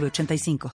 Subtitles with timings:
[0.00, 0.73] 3985.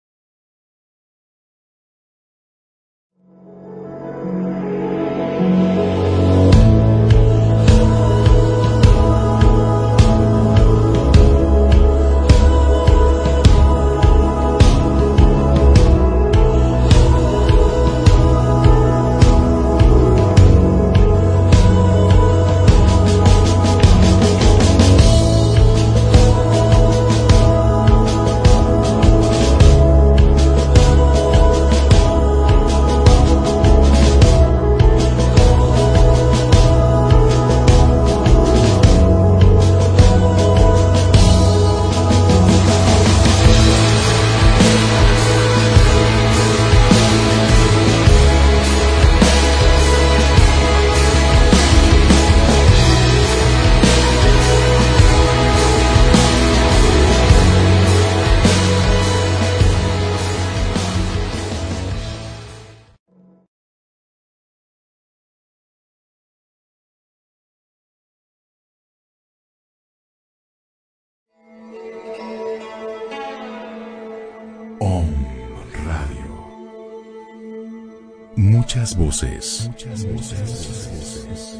[78.48, 79.68] Muchas voces.
[79.68, 81.58] Muchas voces.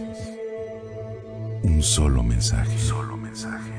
[1.62, 2.78] Un solo mensaje.
[2.78, 3.72] Solo mensaje.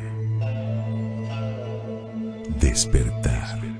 [2.60, 3.79] Despertar.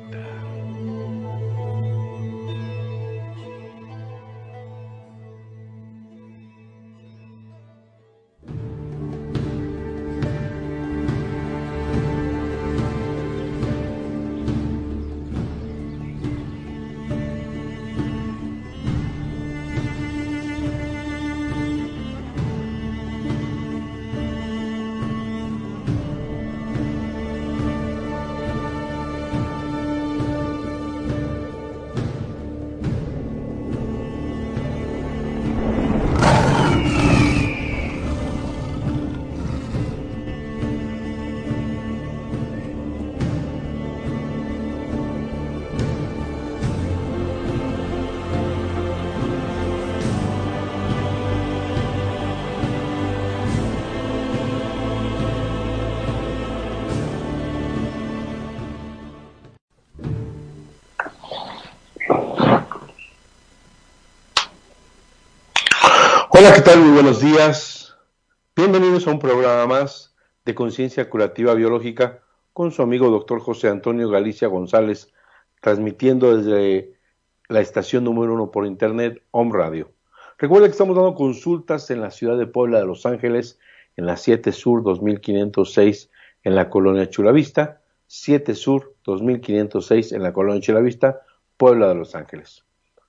[66.40, 66.80] Hola, ¿qué tal?
[66.80, 67.98] Muy buenos días.
[68.56, 72.24] Bienvenidos a un programa más de Conciencia Curativa Biológica
[72.54, 75.12] con su amigo doctor José Antonio Galicia González,
[75.60, 76.94] transmitiendo desde
[77.50, 79.92] la estación número uno por internet, Home Radio.
[80.38, 83.60] Recuerda que estamos dando consultas en la ciudad de Puebla de Los Ángeles,
[83.98, 86.10] en la 7 Sur 2506
[86.46, 91.20] en la colonia Chulavista, 7 Sur 2506 en la colonia Chulavista,
[91.58, 92.64] Puebla de Los Ángeles.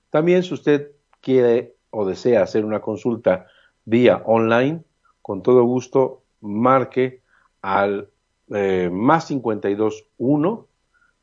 [0.09, 0.91] También si usted
[1.21, 3.47] quiere o desea hacer una consulta
[3.85, 4.83] vía online,
[5.21, 7.21] con todo gusto marque
[7.61, 8.09] al
[8.49, 10.67] eh, más 52 1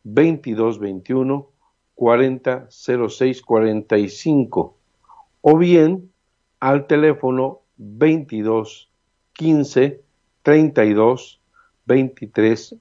[0.04, 1.50] 22 21
[1.94, 4.76] 40 06 45
[5.40, 6.10] o bien
[6.60, 8.90] al teléfono 22
[9.32, 10.00] 15
[10.42, 11.40] 32
[11.86, 12.76] 23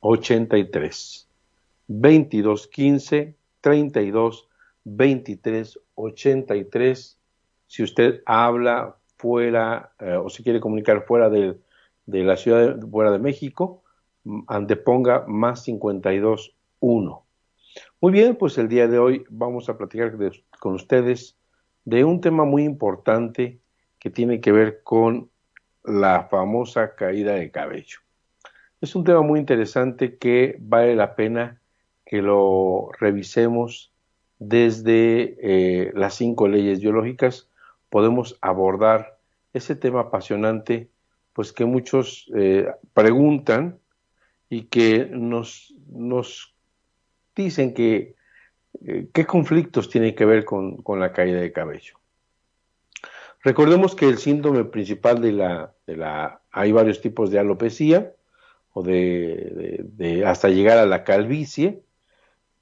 [0.00, 1.28] 83
[1.88, 4.47] 22 15 32
[4.96, 7.18] 23 83
[7.66, 11.58] si usted habla fuera eh, o si quiere comunicar fuera de,
[12.06, 13.82] de la ciudad de, fuera de México
[14.46, 17.26] anteponga más 52 1
[18.00, 20.16] muy bien pues el día de hoy vamos a platicar
[20.58, 21.38] con ustedes
[21.84, 23.60] de un tema muy importante
[23.98, 25.30] que tiene que ver con
[25.84, 27.98] la famosa caída de cabello.
[28.80, 31.60] Es un tema muy interesante que vale la pena
[32.04, 33.92] que lo revisemos
[34.38, 37.48] desde eh, las cinco leyes biológicas
[37.90, 39.18] podemos abordar
[39.52, 40.88] ese tema apasionante,
[41.32, 43.78] pues que muchos eh, preguntan
[44.48, 46.54] y que nos, nos
[47.34, 48.14] dicen que
[48.84, 51.94] eh, qué conflictos tienen que ver con, con, la caída de cabello.
[53.42, 58.12] Recordemos que el síndrome principal de la, de la hay varios tipos de alopecia
[58.72, 61.82] o de, de, de hasta llegar a la calvicie,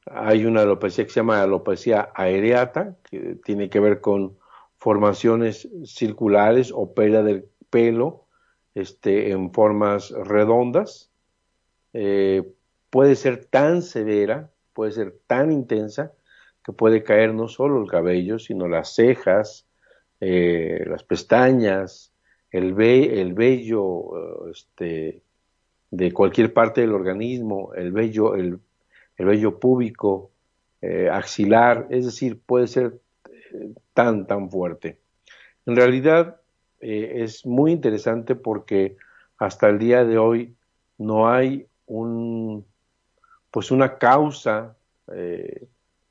[0.06, 4.38] Hay una alopecia que se llama alopecia areata, que tiene que ver con
[4.78, 8.26] formaciones circulares o pérdida del pelo
[8.74, 11.10] este, en formas redondas.
[11.92, 12.42] Eh,
[12.90, 16.12] puede ser tan severa, puede ser tan intensa,
[16.64, 19.66] que puede caer no solo el cabello, sino las cejas,
[20.20, 22.12] eh, las pestañas,
[22.50, 25.22] el, el vello este,
[25.90, 28.60] de cualquier parte del organismo, el vello, el,
[29.24, 30.30] vello púbico,
[30.82, 34.98] eh, axilar, es decir, puede ser eh, tan, tan fuerte.
[35.64, 36.40] En realidad
[36.78, 38.96] es muy interesante porque
[39.38, 40.54] hasta el día de hoy
[40.98, 42.64] no hay un,
[43.50, 44.76] pues una causa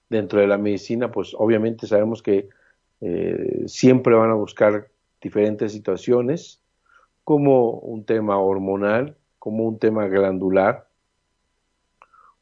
[0.10, 2.50] dentro de la medicina, pues obviamente sabemos que
[3.02, 4.90] eh, siempre van a buscar
[5.22, 6.62] diferentes situaciones,
[7.24, 10.85] como un tema hormonal, como un tema glandular,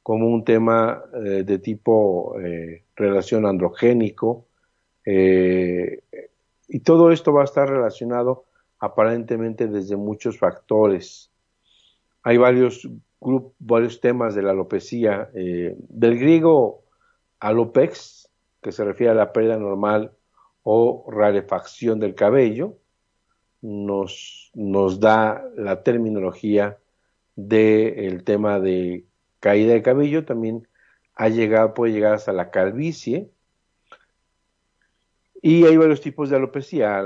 [0.04, 4.46] como un tema eh, de tipo eh, relación androgénico,
[5.06, 8.46] y todo esto va a estar relacionado
[8.80, 11.30] aparentemente desde muchos factores.
[12.22, 12.88] Hay varios,
[13.60, 15.30] varios temas de la alopecia.
[15.34, 16.84] del griego
[17.42, 18.30] alopex,
[18.62, 20.14] que se refiere a la pérdida normal
[20.64, 22.78] o rarefacción del cabello,
[23.62, 26.78] nos, nos da la terminología
[27.36, 29.06] del tema de
[29.44, 30.70] caída de cabello, también
[31.16, 33.30] ha llegado, puede llegar hasta la calvicie,
[35.42, 37.04] y hay varios tipos de alopecia,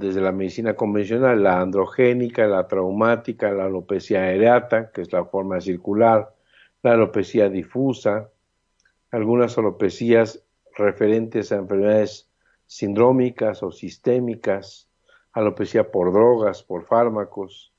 [0.00, 5.60] desde la medicina convencional, la androgénica, la traumática, la alopecia areata, que es la forma
[5.60, 6.34] circular,
[6.82, 8.28] la alopecia difusa,
[9.12, 10.44] algunas alopecias
[10.76, 12.28] referentes a enfermedades
[12.66, 14.88] sindrómicas o sistémicas,
[15.32, 17.72] alopecia por drogas, por fármacos,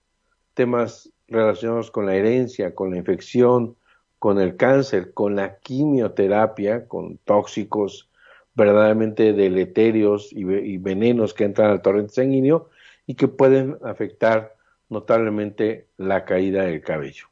[0.53, 3.75] temas relacionados con la herencia, con la infección,
[4.19, 8.09] con el cáncer, con la quimioterapia, con tóxicos
[8.53, 12.69] verdaderamente deleterios y, y venenos que entran al torrente sanguíneo
[13.05, 14.55] y que pueden afectar
[14.89, 17.27] notablemente la caída del cabello.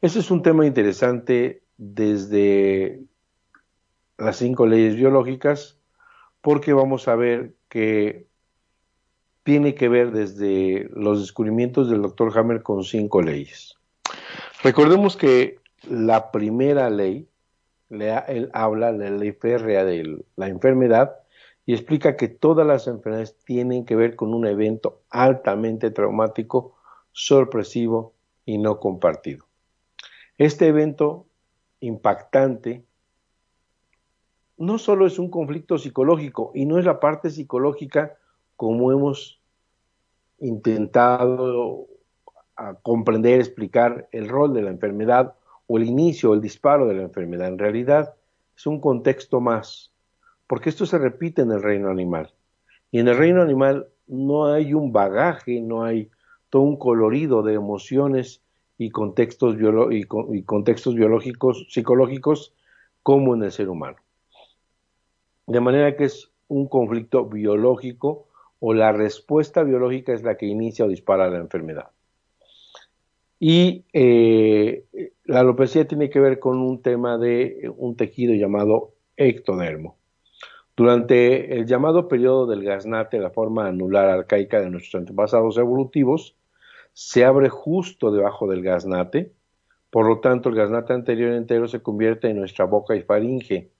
[0.00, 3.00] Ese es un tema interesante desde
[4.18, 5.78] las cinco leyes biológicas,
[6.40, 8.26] porque vamos a ver que
[9.44, 13.76] tiene que ver desde los descubrimientos del doctor Hammer con cinco leyes.
[14.62, 15.58] Recordemos que
[15.88, 17.28] la primera ley,
[17.90, 21.16] él habla de la ley férrea de la enfermedad
[21.66, 26.76] y explica que todas las enfermedades tienen que ver con un evento altamente traumático,
[27.12, 28.14] sorpresivo
[28.46, 29.46] y no compartido.
[30.38, 31.26] Este evento
[31.80, 32.84] impactante,
[34.56, 38.16] no solo es un conflicto psicológico y no es la parte psicológica
[38.56, 39.40] como hemos
[40.38, 41.86] intentado
[42.82, 45.34] comprender, explicar el rol de la enfermedad
[45.66, 47.48] o el inicio, el disparo de la enfermedad.
[47.48, 48.14] En realidad
[48.56, 49.92] es un contexto más,
[50.46, 52.32] porque esto se repite en el reino animal.
[52.90, 56.10] Y en el reino animal no hay un bagaje, no hay
[56.50, 58.42] todo un colorido de emociones
[58.78, 59.56] y contextos,
[59.90, 62.54] y, contextos biológicos, psicológicos,
[63.02, 63.96] como en el ser humano.
[65.46, 68.28] De manera que es un conflicto biológico
[68.66, 71.90] o la respuesta biológica es la que inicia o dispara la enfermedad.
[73.38, 74.86] Y eh,
[75.24, 79.98] la alopecia tiene que ver con un tema de un tejido llamado ectodermo.
[80.74, 86.34] Durante el llamado periodo del gaznate, la forma anular arcaica de nuestros antepasados evolutivos,
[86.94, 89.34] se abre justo debajo del gaznate,
[89.90, 93.73] por lo tanto el gaznate anterior entero se convierte en nuestra boca y faringe.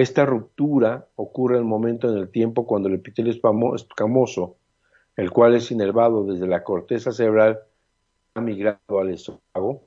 [0.00, 3.34] Esta ruptura ocurre en el momento en el tiempo cuando el epitelio
[3.74, 4.56] escamoso,
[5.14, 7.58] el cual es inervado desde la corteza cerebral,
[8.32, 9.82] ha migrado al esófago,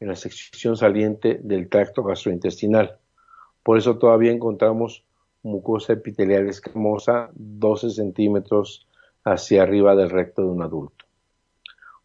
[0.00, 2.98] en la sección saliente del tracto gastrointestinal.
[3.62, 5.04] Por eso todavía encontramos
[5.44, 8.88] mucosa epitelial escamosa 12 centímetros
[9.22, 11.04] hacia arriba del recto de un adulto.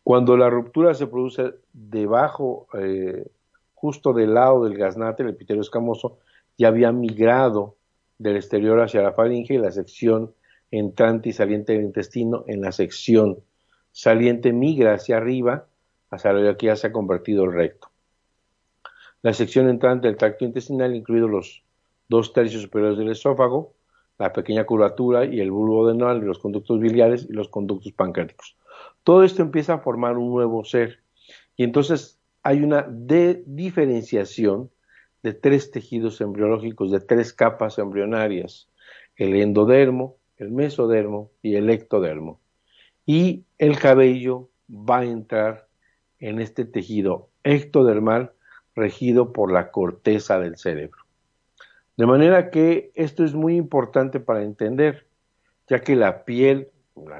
[0.03, 3.25] Cuando la ruptura se produce debajo, eh,
[3.73, 6.19] justo del lado del gaznate, el epitelio escamoso
[6.59, 7.77] ya había migrado
[8.19, 10.33] del exterior hacia la faringe y la sección
[10.69, 13.39] entrante y saliente del intestino en la sección
[13.91, 15.67] saliente migra hacia arriba,
[16.11, 17.89] hacia lo que ya se ha convertido el recto.
[19.21, 21.63] La sección entrante del tracto intestinal, incluidos los
[22.09, 23.73] dos tercios superiores del esófago,
[24.17, 28.57] la pequeña curvatura y el bulbo adenal de los conductos biliares y los conductos pancreáticos.
[29.03, 30.99] Todo esto empieza a formar un nuevo ser.
[31.55, 34.69] Y entonces hay una diferenciación
[35.23, 38.69] de tres tejidos embriológicos, de tres capas embrionarias,
[39.15, 42.39] el endodermo, el mesodermo y el ectodermo.
[43.05, 45.67] Y el cabello va a entrar
[46.19, 48.31] en este tejido ectodermal
[48.75, 51.03] regido por la corteza del cerebro.
[51.97, 55.07] De manera que esto es muy importante para entender,
[55.67, 56.69] ya que la piel,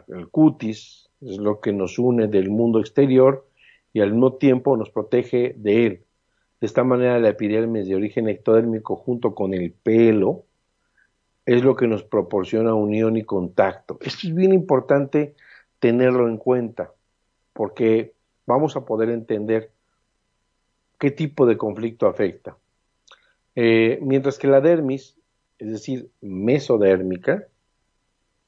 [0.08, 3.46] el cutis, es lo que nos une del mundo exterior
[3.91, 6.06] y al mismo tiempo nos protege de él.
[6.60, 10.46] De esta manera la epidermis de origen ectodérmico junto con el pelo
[11.46, 13.98] es lo que nos proporciona unión y contacto.
[14.01, 15.36] Esto es bien importante
[15.80, 16.92] tenerlo en cuenta,
[17.54, 18.13] porque
[18.46, 19.72] vamos a poder entender
[21.00, 22.58] qué tipo de conflicto afecta.
[23.56, 25.18] Eh, mientras que la dermis,
[25.58, 27.48] es decir, mesodérmica,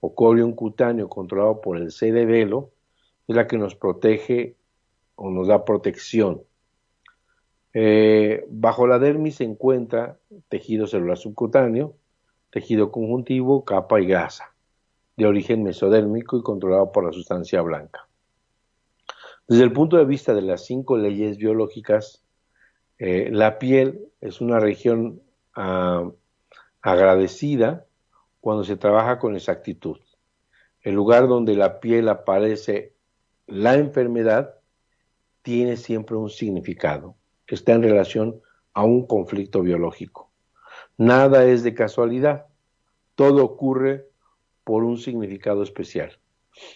[0.02, 2.72] o corium cutáneo controlado por el cerebelo,
[3.28, 4.56] es la que nos protege
[5.16, 6.42] o nos da protección.
[7.74, 10.18] Eh, bajo la dermis se encuentra
[10.50, 11.96] tejido celular subcutáneo,
[12.50, 14.54] tejido conjuntivo, capa y grasa,
[15.16, 18.08] de origen mesodérmico y controlado por la sustancia blanca.
[19.48, 22.24] Desde el punto de vista de las cinco leyes biológicas,
[22.98, 25.22] eh, la piel es una región
[25.56, 26.10] ah,
[26.82, 27.86] agradecida
[28.40, 30.00] cuando se trabaja con exactitud.
[30.82, 32.94] El lugar donde la piel aparece
[33.48, 34.56] la enfermedad
[35.42, 37.16] tiene siempre un significado,
[37.56, 38.42] está en relación
[38.74, 40.30] a un conflicto biológico.
[40.98, 42.46] Nada es de casualidad,
[43.16, 44.08] todo ocurre
[44.64, 46.18] por un significado especial.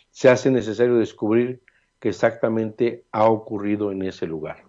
[0.10, 1.62] Se hace necesario descubrir
[2.00, 4.64] qué exactamente ha ocurrido en ese lugar.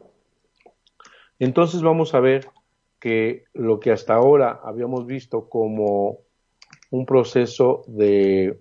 [1.39, 2.49] Entonces vamos a ver
[3.01, 6.19] que lo que hasta ahora habíamos visto como
[6.91, 8.61] un proceso de,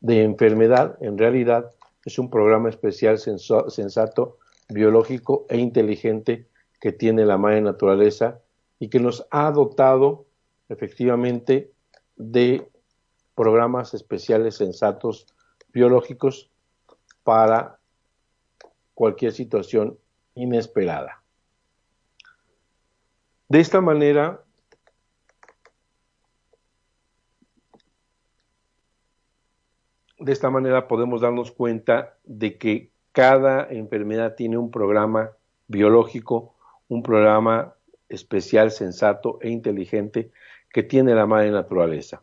[0.00, 1.72] de enfermedad, en realidad
[2.04, 6.48] es un programa especial sensato, biológico e inteligente
[6.80, 8.40] que tiene la madre naturaleza
[8.78, 10.26] y que nos ha dotado
[10.68, 11.72] efectivamente
[12.16, 12.68] de
[13.34, 15.26] programas especiales sensatos
[15.72, 16.50] biológicos
[17.22, 17.78] para
[18.94, 19.98] cualquier situación
[20.34, 21.22] inesperada.
[23.48, 24.42] De esta manera,
[30.22, 35.32] de esta manera podemos darnos cuenta de que cada enfermedad tiene un programa
[35.66, 36.54] biológico,
[36.88, 37.74] un programa
[38.08, 40.30] especial, sensato e inteligente
[40.70, 42.22] que tiene la madre naturaleza.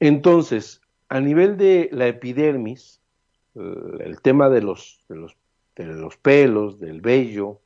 [0.00, 3.00] Entonces, a nivel de la epidermis,
[3.54, 7.60] el tema de los, de los, pelos, del vello,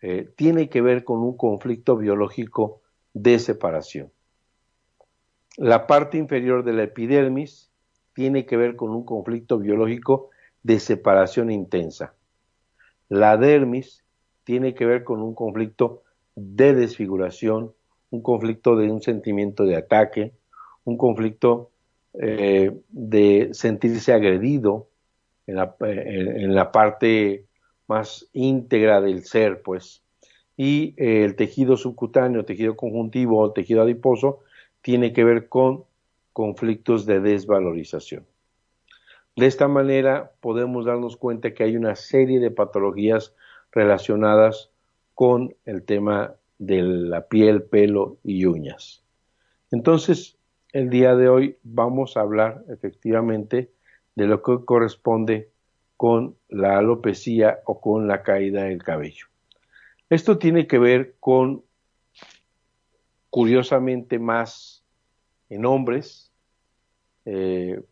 [0.00, 2.80] eh, tiene que ver con un conflicto biológico
[3.12, 4.10] de separación.
[5.58, 7.70] La parte inferior de la epidermis
[8.14, 10.30] tiene que ver con un conflicto biológico
[10.62, 12.14] de separación intensa.
[13.08, 14.04] La dermis
[14.44, 16.02] tiene que ver con un conflicto
[16.34, 17.72] de desfiguración,
[18.10, 20.32] un conflicto de un sentimiento de ataque,
[20.84, 21.70] un conflicto
[22.14, 24.88] eh, de sentirse agredido
[25.46, 25.56] en
[26.54, 27.44] la, parte
[27.86, 30.02] más íntegra del ser, pues.
[30.56, 34.40] Y eh, el tejido subcutáneo, tejido conjuntivo tejido adiposo
[34.82, 35.84] tiene que ver con
[36.32, 38.26] conflictos de desvalorización.
[39.36, 43.34] De esta manera podemos darnos cuenta que hay una serie de patologías
[43.70, 44.70] relacionadas
[45.14, 49.02] con el tema de la piel, pelo y uñas.
[49.70, 50.36] Entonces,
[50.72, 53.70] el día de hoy vamos a hablar efectivamente
[54.14, 55.50] de lo que corresponde
[55.96, 59.26] con la alopecia o con la caída del cabello.
[60.10, 61.62] Esto tiene que ver con
[63.32, 64.84] curiosamente más
[65.48, 66.30] en hombres.
[67.24, 67.82] Eh,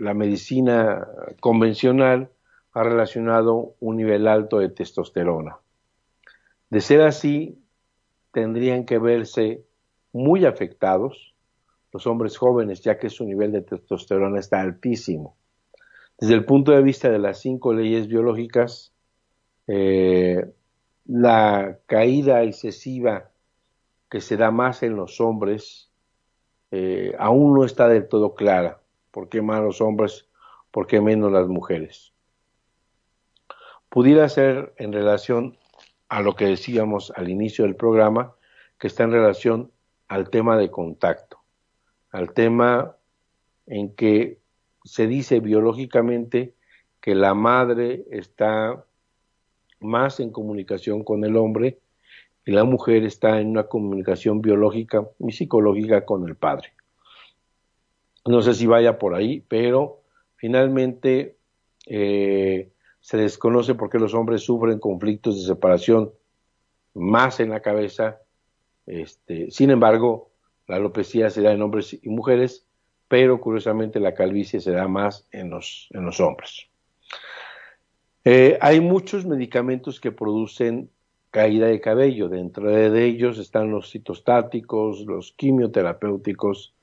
[0.00, 1.06] la medicina
[1.38, 2.32] convencional
[2.72, 5.58] ha relacionado un nivel alto de testosterona.
[6.70, 7.62] De ser así,
[8.32, 9.62] tendrían que verse
[10.12, 11.36] muy afectados
[11.92, 15.36] los hombres jóvenes, ya que su nivel de testosterona está altísimo.
[16.18, 18.92] Desde el punto de vista de las cinco leyes biológicas,
[19.68, 20.52] eh,
[21.06, 23.30] la caída excesiva
[24.08, 25.88] que se da más en los hombres
[26.70, 28.80] eh, aún no está del todo clara.
[29.10, 30.28] ¿Por qué más los hombres?
[30.70, 32.12] ¿Por qué menos las mujeres?
[33.88, 35.56] Pudiera ser en relación
[36.08, 38.34] a lo que decíamos al inicio del programa,
[38.78, 39.72] que está en relación
[40.08, 41.40] al tema de contacto,
[42.10, 42.96] al tema
[43.66, 44.40] en que
[44.84, 46.54] se dice biológicamente
[47.00, 48.84] que la madre está
[49.80, 51.78] más en comunicación con el hombre
[52.48, 56.72] y la mujer está en una comunicación biológica y psicológica con el padre.
[58.24, 60.00] No sé si vaya por ahí, pero
[60.36, 61.36] finalmente
[61.84, 66.10] eh, se desconoce por qué los hombres sufren conflictos de separación
[66.94, 68.22] más en la cabeza.
[68.86, 70.30] Este, sin embargo,
[70.68, 72.66] la alopecia se da en hombres y mujeres,
[73.08, 76.66] pero curiosamente la calvicie se da más en los, en los hombres.
[78.24, 80.90] Eh, hay muchos medicamentos que producen
[81.38, 82.28] caída de cabello.
[82.28, 86.74] Dentro de ellos están los citostáticos, los quimioterapéuticos,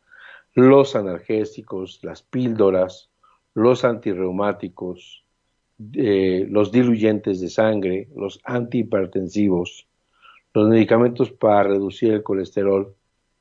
[0.53, 3.09] los analgésicos, las píldoras,
[3.53, 5.25] los antirreumáticos,
[5.91, 9.89] eh, los diluyentes de sangre, los antihipertensivos,
[10.53, 12.95] los medicamentos para reducir el colesterol.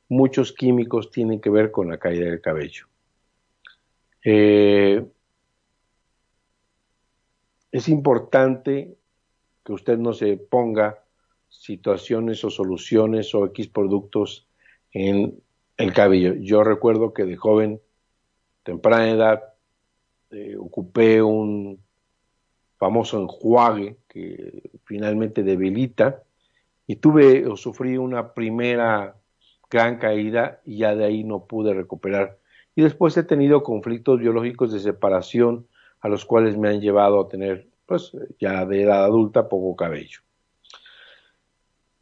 [0.09, 2.89] Muchos químicos tienen que ver con la caída del cabello.
[4.25, 5.07] Eh,
[7.71, 8.97] es importante
[9.65, 11.04] que usted no se ponga
[11.61, 14.47] situaciones o soluciones o X productos
[14.93, 15.41] en
[15.77, 16.35] el cabello.
[16.35, 17.81] Yo recuerdo que de joven,
[18.63, 19.43] temprana edad,
[20.31, 21.81] eh, ocupé un
[22.77, 26.23] famoso enjuague que finalmente debilita
[26.87, 29.17] y tuve o sufrí una primera
[29.71, 32.39] gran caída y ya de ahí no pude recuperar.
[32.77, 35.67] Y después he tenido conflictos biológicos de separación
[36.01, 40.21] a los cuales me han llevado a tener pues ya de edad adulta, poco cabello.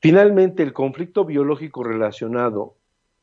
[0.02, 2.76] Finalmente, el conflicto biológico relacionado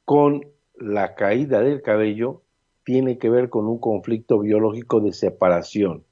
[0.05, 2.41] con la caída del cabello
[2.83, 6.03] tiene que ver con un conflicto biológico de separación.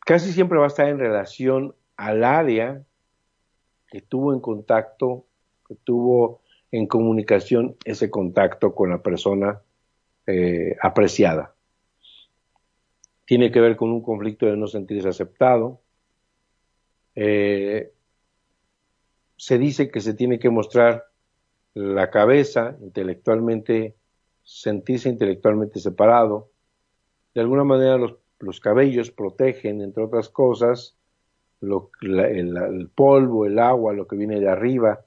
[0.00, 2.82] Casi siempre va a estar en relación al área
[3.86, 5.26] que tuvo en contacto,
[5.68, 6.40] que tuvo
[6.72, 9.60] en comunicación ese contacto con la persona
[10.26, 11.54] eh, apreciada
[13.24, 15.80] tiene que ver con un conflicto de no sentirse aceptado.
[17.14, 17.92] Eh,
[19.44, 21.04] se dice que se tiene que mostrar
[21.74, 23.94] la cabeza intelectualmente,
[24.42, 26.48] sentirse intelectualmente separado.
[27.34, 30.96] De alguna manera los, cabellos protegen, entre otras cosas,
[31.60, 35.04] el, polvo, el agua, lo que viene de arriba,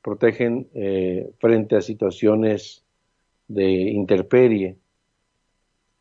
[0.00, 2.84] protegen eh, frente a situaciones
[3.48, 4.78] de interperie,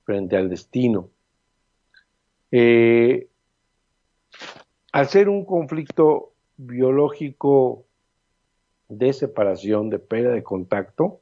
[0.04, 1.10] frente al destino.
[2.52, 3.28] Eh,
[4.92, 6.31] al ser un conflicto
[6.66, 7.86] biológico
[8.88, 11.22] de separación, de pérdida de contacto,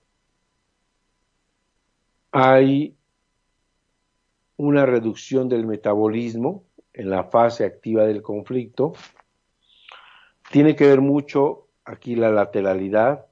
[2.31, 2.95] hay
[4.57, 8.93] una reducción del metabolismo en la fase activa del conflicto.
[10.51, 13.25] Tiene que ver mucho aquí la lateralidad,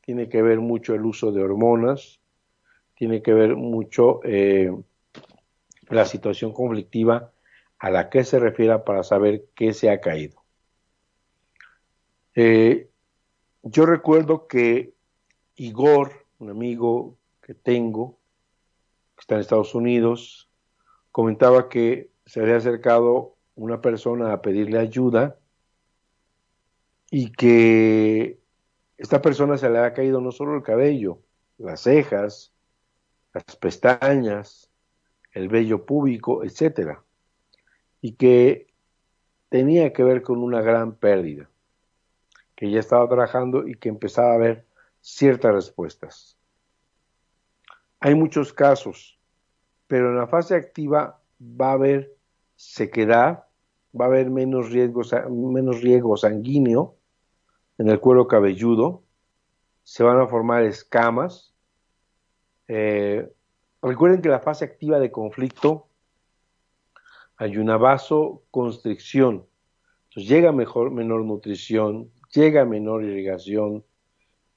[0.00, 2.20] tiene que ver mucho el uso de hormonas,
[2.94, 4.72] tiene que ver mucho eh,
[5.88, 7.32] la situación conflictiva
[7.78, 10.39] a la que se refiera para saber qué se ha caído.
[12.34, 12.90] Eh,
[13.62, 14.94] yo recuerdo que
[15.56, 18.18] Igor, un amigo que tengo,
[19.14, 20.48] que está en Estados Unidos,
[21.12, 25.36] comentaba que se había acercado una persona a pedirle ayuda
[27.10, 28.40] y que
[28.96, 31.20] esta persona se le había caído no solo el cabello,
[31.58, 32.52] las cejas,
[33.34, 34.70] las pestañas,
[35.32, 37.02] el vello púbico, etcétera
[38.00, 38.66] y que
[39.48, 41.48] tenía que ver con una gran pérdida,
[42.60, 44.66] que ya estaba trabajando y que empezaba a ver
[45.00, 46.36] ciertas respuestas.
[48.00, 49.18] Hay muchos casos,
[49.86, 52.14] pero en la fase activa va a haber
[52.56, 53.46] sequedad,
[53.98, 56.96] va a haber menos riesgo, menos riesgo sanguíneo
[57.78, 59.04] en el cuero cabelludo,
[59.82, 61.54] se van a formar escamas.
[62.68, 63.26] Eh,
[63.80, 65.88] recuerden que la fase activa de conflicto
[67.38, 69.46] hay una vasoconstricción.
[70.10, 73.84] Entonces llega mejor, menor nutrición, llega menor irrigación,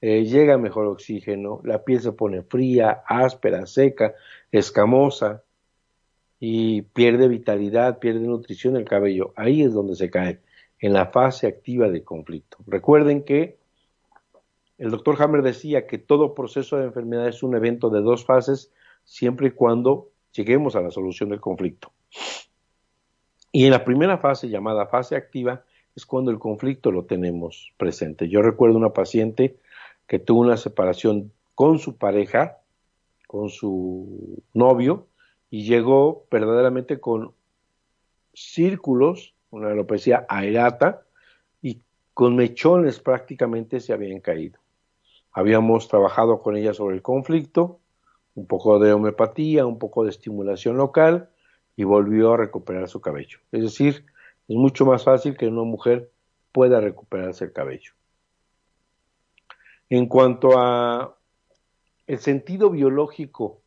[0.00, 4.14] eh, llega mejor oxígeno, la piel se pone fría, áspera, seca,
[4.52, 5.42] escamosa
[6.38, 9.32] y pierde vitalidad, pierde nutrición el cabello.
[9.36, 10.40] Ahí es donde se cae,
[10.78, 12.58] en la fase activa de conflicto.
[12.66, 13.58] Recuerden que
[14.76, 18.72] el doctor Hammer decía que todo proceso de enfermedad es un evento de dos fases
[19.04, 21.92] siempre y cuando lleguemos a la solución del conflicto.
[23.52, 25.64] Y en la primera fase, llamada fase activa,
[25.96, 28.28] es cuando el conflicto lo tenemos presente.
[28.28, 29.56] Yo recuerdo una paciente
[30.06, 32.58] que tuvo una separación con su pareja,
[33.26, 35.06] con su novio,
[35.50, 37.32] y llegó verdaderamente con
[38.32, 41.02] círculos, una alopecia aerata,
[41.62, 41.80] y
[42.12, 44.58] con mechones prácticamente se habían caído.
[45.32, 47.78] Habíamos trabajado con ella sobre el conflicto,
[48.34, 51.30] un poco de homeopatía, un poco de estimulación local,
[51.76, 53.38] y volvió a recuperar su cabello.
[53.52, 54.06] Es decir,
[54.48, 56.10] es mucho más fácil que una mujer
[56.52, 57.92] pueda recuperarse el cabello.
[59.88, 61.16] En cuanto a
[62.06, 63.62] el sentido biológico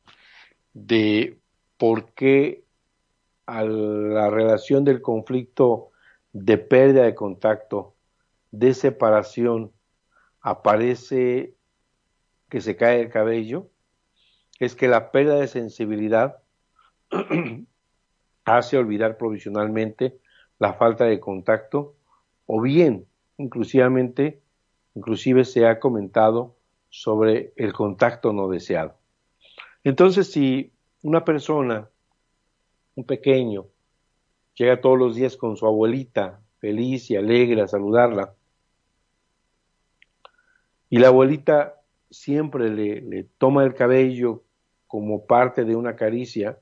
[0.73, 1.39] de
[1.77, 2.63] por qué
[3.45, 5.91] a la relación del conflicto
[6.33, 7.95] de pérdida de contacto,
[8.51, 9.71] de separación,
[10.41, 11.55] aparece
[12.49, 13.69] que se cae el cabello,
[14.59, 16.37] es que la pérdida de sensibilidad
[18.45, 20.19] hace olvidar provisionalmente
[20.59, 21.95] la falta de contacto
[22.45, 23.05] o bien
[23.37, 24.41] inclusivamente
[24.95, 26.55] inclusive se ha comentado
[26.89, 28.95] sobre el contacto no deseado.
[29.83, 30.71] Entonces, si
[31.03, 31.87] una persona,
[32.95, 33.67] un pequeño,
[34.55, 38.33] llega todos los días con su abuelita, feliz y alegre a saludarla,
[40.89, 44.43] y la abuelita siempre le, le toma el cabello
[44.87, 46.57] como parte de una caricia,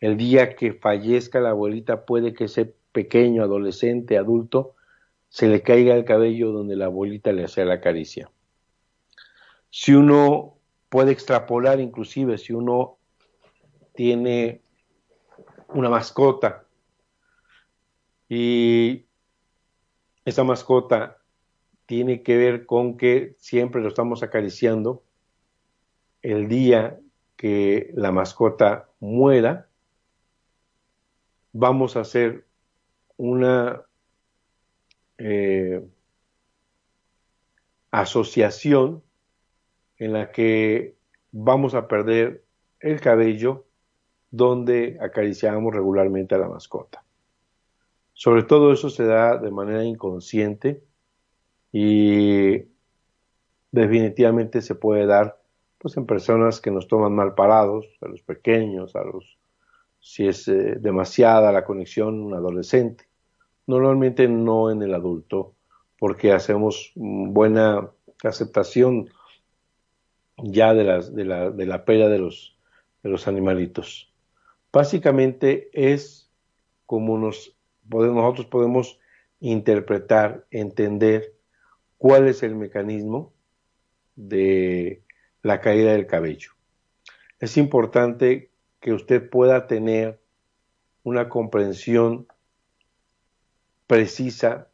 [0.00, 4.74] el día que fallezca la abuelita puede que ese pequeño, adolescente, adulto,
[5.28, 8.30] se le caiga el cabello donde la abuelita le hace la caricia.
[9.70, 10.56] Si uno
[10.88, 12.96] puede extrapolar, inclusive si uno
[13.94, 14.62] tiene
[15.68, 16.64] una mascota
[18.28, 19.04] y
[20.24, 21.18] esa mascota
[21.86, 25.02] tiene que ver con que siempre lo estamos acariciando,
[26.22, 26.98] el día
[27.36, 29.65] que la mascota muera,
[31.58, 32.44] vamos a hacer
[33.16, 33.82] una
[35.16, 35.82] eh,
[37.90, 39.02] asociación
[39.96, 40.96] en la que
[41.32, 42.44] vamos a perder
[42.80, 43.64] el cabello
[44.30, 47.02] donde acariciamos regularmente a la mascota.
[48.12, 50.82] Sobre todo eso se da de manera inconsciente
[51.72, 52.64] y
[53.70, 55.40] definitivamente se puede dar
[55.78, 59.38] pues en personas que nos toman mal parados, a los pequeños, a los
[60.06, 63.08] si es eh, demasiada la conexión un adolescente.
[63.66, 65.56] Normalmente no en el adulto,
[65.98, 67.90] porque hacemos buena
[68.22, 69.10] aceptación
[70.36, 72.56] ya de, de, la, de la pérdida de los,
[73.02, 74.12] de los animalitos.
[74.72, 76.30] Básicamente es
[76.86, 77.56] como nos,
[77.90, 79.00] nosotros podemos
[79.40, 81.34] interpretar, entender
[81.98, 83.32] cuál es el mecanismo
[84.14, 85.02] de
[85.42, 86.52] la caída del cabello.
[87.40, 88.50] Es importante
[88.86, 90.20] que usted pueda tener
[91.02, 92.28] una comprensión
[93.88, 94.68] precisa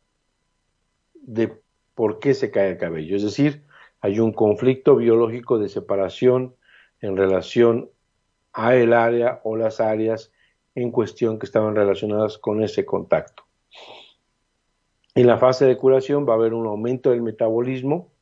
[1.15, 1.59] de
[1.95, 3.17] por qué se cae el cabello.
[3.17, 3.65] Es decir,
[4.03, 6.55] hay un conflicto biológico de separación
[7.01, 7.89] en relación
[8.53, 10.31] a el área o las áreas
[10.75, 13.45] en cuestión que estaban relacionadas con ese contacto.
[15.15, 18.13] En la fase de curación va a haber un aumento del metabolismo,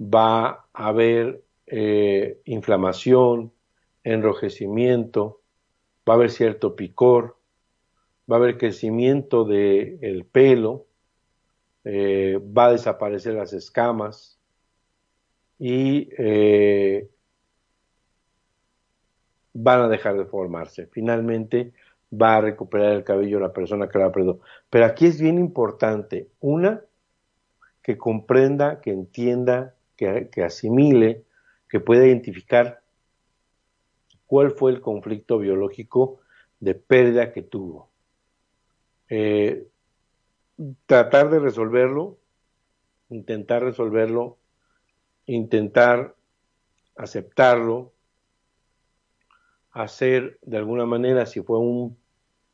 [0.00, 3.52] va a haber eh, inflamación,
[4.04, 5.40] enrojecimiento,
[6.08, 7.36] va a haber cierto picor,
[8.30, 10.86] va a haber crecimiento del pelo,
[11.84, 14.38] eh, va a desaparecer las escamas
[15.58, 17.08] y eh,
[19.52, 20.86] van a dejar de formarse.
[20.86, 21.72] Finalmente
[22.12, 24.40] va a recuperar el cabello la persona que lo ha perdido.
[24.70, 26.82] Pero aquí es bien importante, una,
[27.82, 31.24] que comprenda, que entienda, que, que asimile,
[31.68, 32.83] que pueda identificar
[34.26, 36.20] cuál fue el conflicto biológico
[36.60, 37.88] de pérdida que tuvo.
[39.08, 39.66] Eh,
[40.86, 42.18] tratar de resolverlo,
[43.10, 44.38] intentar resolverlo,
[45.26, 46.14] intentar
[46.96, 47.92] aceptarlo,
[49.72, 51.96] hacer de alguna manera, si fue un,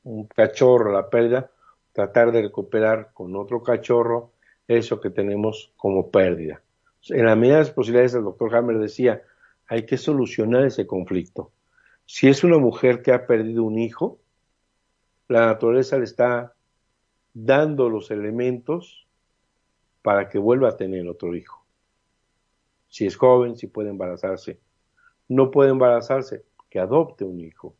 [0.05, 1.51] un cachorro la pérdida,
[1.93, 4.33] tratar de recuperar con otro cachorro
[4.67, 6.63] eso que tenemos como pérdida.
[7.09, 9.23] En la medida de las posibilidades, el doctor Hammer decía,
[9.67, 11.51] hay que solucionar ese conflicto.
[12.13, 14.19] Si es una mujer que ha perdido un hijo,
[15.29, 16.57] la naturaleza le está
[17.35, 19.07] dando los elementos
[20.03, 21.65] para que vuelva a tener otro hijo.
[22.89, 24.59] Si es joven, si puede embarazarse.
[25.29, 27.77] No puede embarazarse, que adopte un hijo.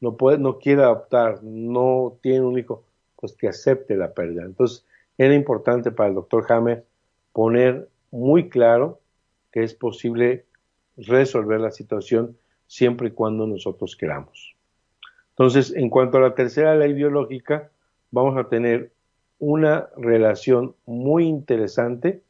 [0.00, 4.42] No, puede, no quiere adoptar, no tiene un hijo, pues que acepte la pérdida.
[4.42, 4.84] Entonces,
[5.16, 6.84] era importante para el doctor Hammer
[7.32, 8.98] poner muy claro
[9.52, 10.44] que es posible
[10.96, 12.36] resolver la situación
[12.72, 14.56] siempre y cuando nosotros queramos.
[15.32, 17.70] Entonces, en cuanto a la tercera ley biológica,
[18.10, 18.92] vamos a tener
[19.38, 22.22] una relación muy interesante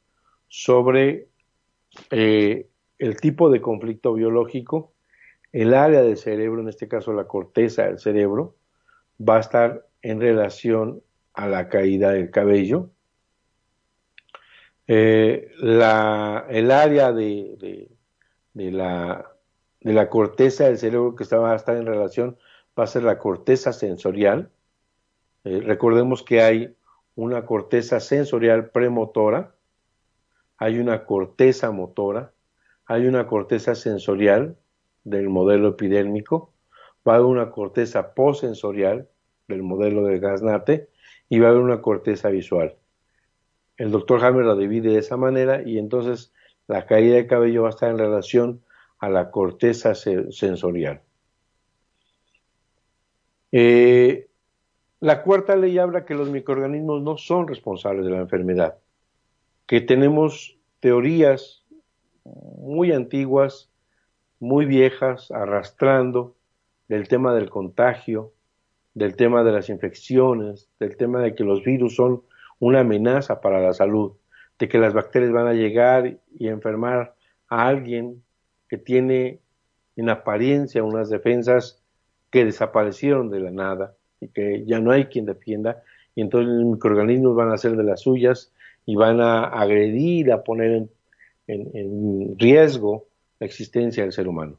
[0.48, 1.28] sobre
[2.10, 2.66] eh,
[2.98, 4.92] el tipo de conflicto biológico,
[5.52, 8.56] el área del cerebro, en este caso la corteza del cerebro,
[9.20, 11.02] va a estar en relación
[11.34, 12.90] a la caída del cabello.
[14.88, 17.88] Eh, el área de,
[18.54, 19.31] la
[19.82, 22.36] de la corteza del cerebro que va a estar en relación
[22.78, 24.50] va a ser la corteza sensorial.
[25.44, 26.76] Eh, recordemos que hay
[27.14, 29.54] una corteza sensorial premotora,
[30.56, 32.32] hay una corteza motora,
[32.86, 34.56] hay una corteza sensorial
[35.04, 36.52] del modelo epidérmico,
[37.06, 39.08] va a haber una corteza posensorial
[39.48, 40.88] del modelo de Gasnate
[41.28, 42.76] y va a haber una corteza visual.
[43.76, 46.32] El doctor Hammer la divide de esa manera y entonces
[46.68, 48.62] la caída de cabello va a estar en relación
[49.02, 51.00] a la corteza sensorial.
[53.50, 54.28] Eh,
[55.00, 58.78] la cuarta ley habla que los microorganismos no son responsables de la enfermedad,
[59.66, 61.64] que tenemos teorías
[62.24, 63.72] muy antiguas,
[64.38, 66.36] muy viejas, arrastrando
[66.86, 68.32] del tema del contagio,
[68.94, 72.22] del tema de las infecciones, del tema de que los virus son
[72.60, 74.12] una amenaza para la salud,
[74.60, 77.16] de que las bacterias van a llegar y enfermar
[77.48, 78.21] a alguien
[78.72, 79.38] que tiene
[79.96, 81.82] en apariencia unas defensas
[82.30, 85.82] que desaparecieron de la nada y que ya no hay quien defienda,
[86.14, 88.50] y entonces los microorganismos van a ser de las suyas
[88.86, 90.90] y van a agredir, a poner en,
[91.48, 93.08] en riesgo
[93.40, 94.56] la existencia del ser humano.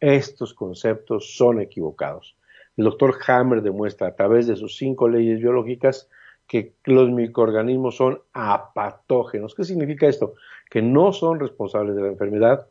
[0.00, 2.34] Estos conceptos son equivocados.
[2.76, 6.08] El doctor Hammer demuestra a través de sus cinco leyes biológicas
[6.48, 9.54] que los microorganismos son apatógenos.
[9.54, 10.34] ¿Qué significa esto?
[10.68, 12.66] Que no son responsables de la enfermedad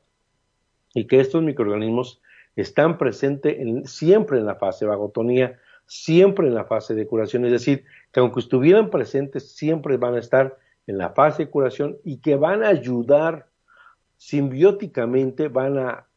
[0.93, 2.21] y que estos microorganismos
[2.55, 3.57] están presentes
[3.91, 8.19] siempre en la fase de vagotonía, siempre en la fase de curación, es decir, que
[8.19, 12.63] aunque estuvieran presentes, siempre van a estar en la fase de curación y que van
[12.63, 13.47] a ayudar
[14.17, 16.07] simbióticamente, van a,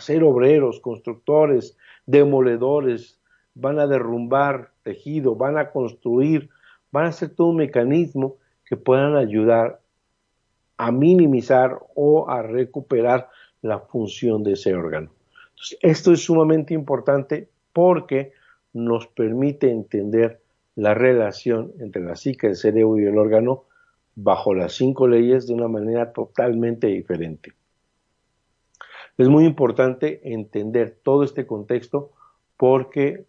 [0.00, 3.20] ser obreros, constructores, demoledores,
[3.54, 6.50] van a derrumbar tejido, van a construir,
[6.90, 9.80] van a hacer todo un mecanismo que puedan ayudar
[10.76, 13.28] a minimizar o a recuperar
[13.64, 15.10] la función de ese órgano.
[15.80, 18.32] esto es sumamente importante porque
[18.74, 20.42] nos permite entender
[20.76, 23.64] la relación entre la psique, el cerebro y el órgano
[24.16, 27.54] bajo las cinco leyes de una manera totalmente diferente.
[29.16, 32.12] Es muy importante entender todo este contexto
[32.58, 33.24] porque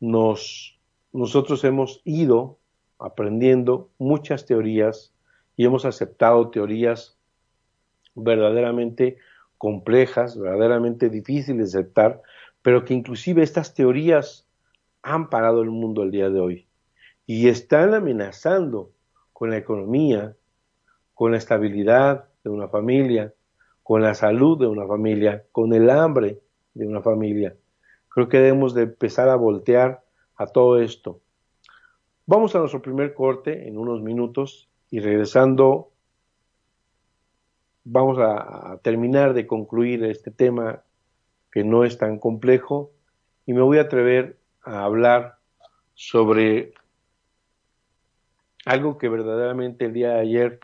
[0.00, 0.78] nos,
[1.14, 2.58] nosotros hemos ido
[2.98, 5.14] aprendiendo muchas teorías
[5.56, 7.17] y hemos aceptado teorías
[8.22, 9.16] verdaderamente
[9.56, 12.22] complejas, verdaderamente difíciles de aceptar,
[12.62, 14.46] pero que inclusive estas teorías
[15.02, 16.68] han parado el mundo el día de hoy
[17.26, 18.90] y están amenazando
[19.32, 20.34] con la economía,
[21.14, 23.34] con la estabilidad de una familia,
[23.82, 26.40] con la salud de una familia, con el hambre
[26.74, 27.56] de una familia.
[28.08, 30.02] Creo que debemos de empezar a voltear
[30.36, 31.20] a todo esto.
[32.26, 35.90] Vamos a nuestro primer corte en unos minutos y regresando
[37.84, 40.82] vamos a, terminar de concluir este tema
[41.50, 42.90] que no es tan complejo
[43.46, 45.38] y me voy a atrever a hablar
[45.94, 46.74] sobre
[48.64, 50.60] algo que verdaderamente el día de ayer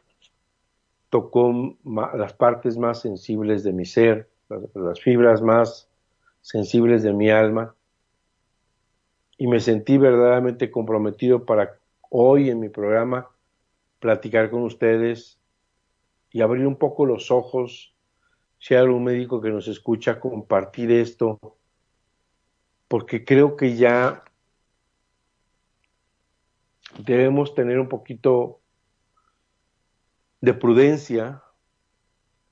[1.09, 4.29] tocó las partes más sensibles de mi ser,
[4.74, 5.88] las fibras más
[6.40, 7.74] sensibles de mi alma,
[9.38, 11.79] y me sentí verdaderamente comprometido para
[12.11, 13.29] hoy en mi programa
[13.98, 15.38] platicar con ustedes
[16.35, 17.94] y abrir un poco los ojos,
[18.59, 21.38] si hay algún médico que nos escucha, compartir esto,
[22.88, 24.25] porque creo que ya
[26.99, 28.61] debemos tener un poquito
[30.40, 31.44] de prudencia,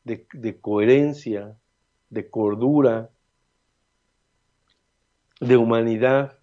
[0.04, 1.58] de, de coherencia,
[2.08, 3.10] de cordura,
[5.40, 6.38] de humanidad.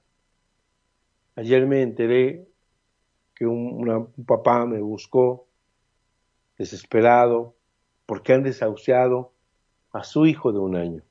[1.38, 2.50] Ayer me enteré
[3.34, 5.49] que un, papá me buscó
[6.60, 7.56] desesperado
[8.06, 9.34] porque han desahuciado
[9.92, 11.02] a su hijo de un año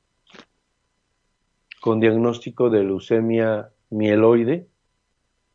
[1.80, 4.68] con diagnóstico de leucemia mieloide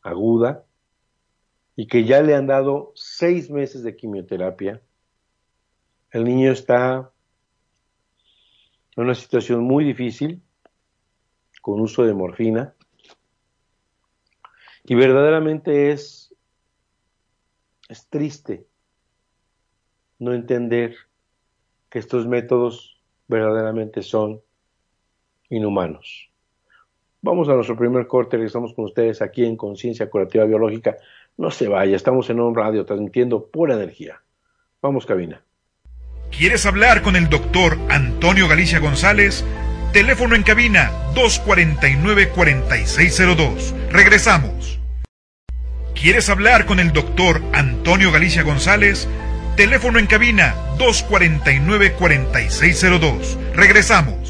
[0.01, 0.65] aguda
[1.75, 4.81] y que ya le han dado seis meses de quimioterapia.
[6.11, 7.11] El niño está
[8.95, 10.41] en una situación muy difícil
[11.61, 12.75] con uso de morfina
[14.85, 16.35] y verdaderamente es,
[17.89, 18.65] es triste
[20.23, 20.95] no entender
[21.89, 24.41] que estos métodos verdaderamente son
[25.49, 26.29] inhumanos.
[27.21, 30.97] Vamos a nuestro primer corte, regresamos con ustedes aquí en Conciencia Curativa Biológica.
[31.37, 34.21] No se vaya, estamos en un radio transmitiendo pura energía.
[34.81, 35.41] Vamos, cabina.
[36.31, 39.45] ¿Quieres hablar con el doctor Antonio Galicia González?
[39.93, 43.73] Teléfono en cabina 249-4602.
[43.91, 44.79] Regresamos.
[45.93, 49.07] ¿Quieres hablar con el doctor Antonio Galicia González?
[49.55, 53.37] Teléfono en cabina 249-4602.
[53.53, 54.23] Regresamos.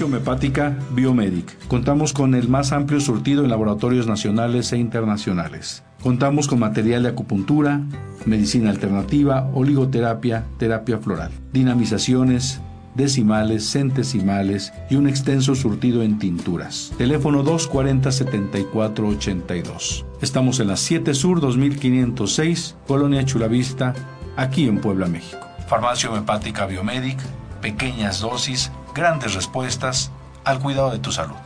[0.00, 1.58] homeopática Biomedic.
[1.68, 5.82] Contamos con el más amplio surtido en laboratorios nacionales e internacionales.
[6.02, 7.82] Contamos con material de acupuntura,
[8.24, 12.60] medicina alternativa, oligoterapia, terapia floral, dinamizaciones,
[12.94, 16.92] decimales, centesimales y un extenso surtido en tinturas.
[16.98, 20.04] Teléfono 240-7482.
[20.20, 23.94] Estamos en la 7 Sur 2506, Colonia Chulavista,
[24.36, 25.48] aquí en Puebla, México.
[25.68, 27.18] Farmacia Homeopática Biomedic,
[27.60, 30.10] pequeñas dosis, grandes respuestas
[30.44, 31.36] al cuidado de tu salud.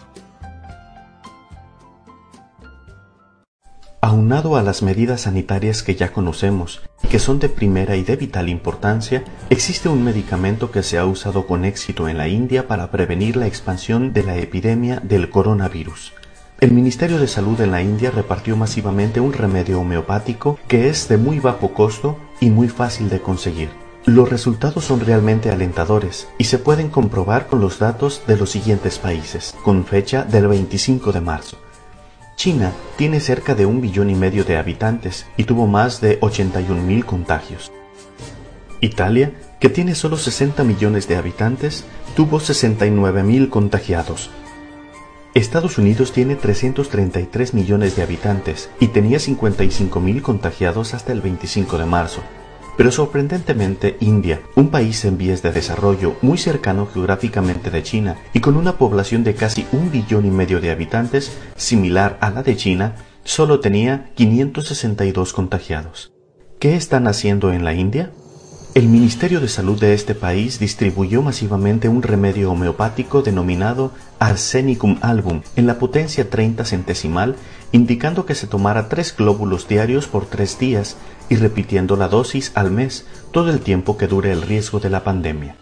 [4.06, 8.14] Aunado a las medidas sanitarias que ya conocemos y que son de primera y de
[8.14, 12.92] vital importancia, existe un medicamento que se ha usado con éxito en la India para
[12.92, 16.12] prevenir la expansión de la epidemia del coronavirus.
[16.60, 21.16] El Ministerio de Salud en la India repartió masivamente un remedio homeopático que es de
[21.16, 23.70] muy bajo costo y muy fácil de conseguir.
[24.04, 29.00] Los resultados son realmente alentadores y se pueden comprobar con los datos de los siguientes
[29.00, 31.58] países, con fecha del 25 de marzo.
[32.36, 36.82] China tiene cerca de un billón y medio de habitantes y tuvo más de 81
[36.82, 37.72] mil contagios.
[38.82, 44.30] Italia, que tiene solo 60 millones de habitantes, tuvo 69 mil contagiados.
[45.32, 51.78] Estados Unidos tiene 333 millones de habitantes y tenía 55 mil contagiados hasta el 25
[51.78, 52.20] de marzo.
[52.76, 58.40] Pero sorprendentemente, India, un país en vías de desarrollo muy cercano geográficamente de China y
[58.40, 62.56] con una población de casi un billón y medio de habitantes, similar a la de
[62.56, 66.12] China, solo tenía 562 contagiados.
[66.58, 68.12] ¿Qué están haciendo en la India?
[68.76, 75.40] El Ministerio de Salud de este país distribuyó masivamente un remedio homeopático denominado Arsenicum album
[75.56, 77.36] en la potencia 30 centesimal,
[77.72, 80.98] indicando que se tomara tres glóbulos diarios por tres días
[81.30, 85.02] y repitiendo la dosis al mes todo el tiempo que dure el riesgo de la
[85.02, 85.56] pandemia.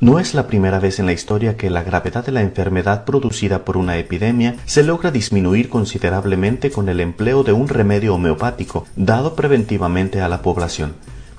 [0.00, 3.66] No es la primera vez en la historia que la gravedad de la enfermedad producida
[3.66, 9.36] por una epidemia se logra disminuir considerablemente con el empleo de un remedio homeopático dado
[9.36, 10.94] preventivamente a la población.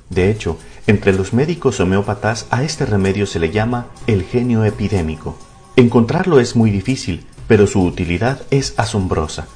[0.09, 0.57] De hecho,
[0.89, 5.37] entre los médicos homeópatas a este remedio se le llama el genio epidémico.
[5.75, 9.47] Encontrarlo es muy difícil, pero su utilidad es asombrosa.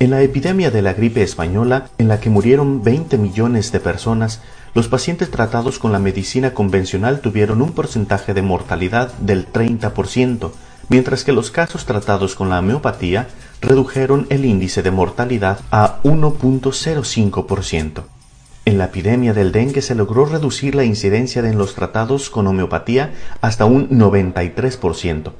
[0.00, 4.40] En la epidemia de la gripe española, en la que murieron 20 millones de personas,
[4.72, 10.50] los pacientes tratados con la medicina convencional tuvieron un porcentaje de mortalidad del 30%,
[10.88, 13.28] mientras que los casos tratados con la homeopatía
[13.60, 18.13] redujeron el índice de mortalidad a 1.05%.
[18.66, 22.46] En la epidemia del dengue se logró reducir la incidencia de en los tratados con
[22.46, 25.32] homeopatía hasta un 93%.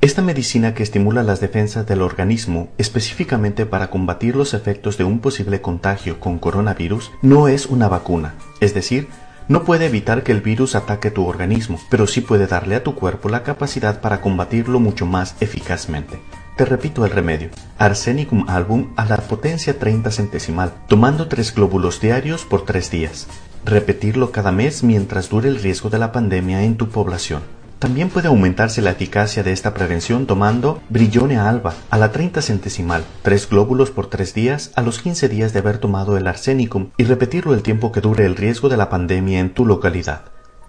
[0.00, 5.18] Esta medicina que estimula las defensas del organismo específicamente para combatir los efectos de un
[5.18, 9.08] posible contagio con coronavirus no es una vacuna, es decir,
[9.48, 12.94] no puede evitar que el virus ataque tu organismo, pero sí puede darle a tu
[12.94, 16.18] cuerpo la capacidad para combatirlo mucho más eficazmente.
[16.58, 17.50] Te repito el remedio.
[17.78, 23.28] Arsenicum album a la potencia 30 centesimal, tomando tres glóbulos diarios por tres días.
[23.64, 27.42] Repetirlo cada mes mientras dure el riesgo de la pandemia en tu población.
[27.78, 33.04] También puede aumentarse la eficacia de esta prevención tomando Brillone alba a la 30 centesimal,
[33.22, 37.04] tres glóbulos por tres días a los 15 días de haber tomado el arsénicum y
[37.04, 40.22] repetirlo el tiempo que dure el riesgo de la pandemia en tu localidad.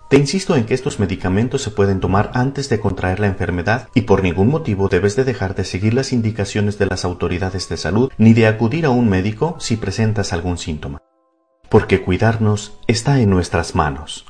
[0.09, 4.01] Te insisto en que estos medicamentos se pueden tomar antes de contraer la enfermedad y
[4.01, 8.11] por ningún motivo debes de dejar de seguir las indicaciones de las autoridades de salud
[8.17, 11.03] ni de acudir a un médico si presentas algún síntoma.
[11.69, 14.25] Porque cuidarnos está en nuestras manos.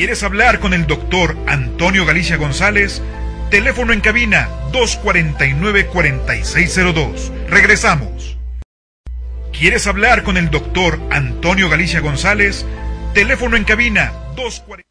[0.00, 3.02] ¿Quieres hablar con el doctor Antonio Galicia González?
[3.50, 7.30] Teléfono en cabina 249-4602.
[7.50, 8.38] Regresamos.
[9.52, 12.64] ¿Quieres hablar con el doctor Antonio Galicia González?
[13.12, 14.86] Teléfono en cabina 249.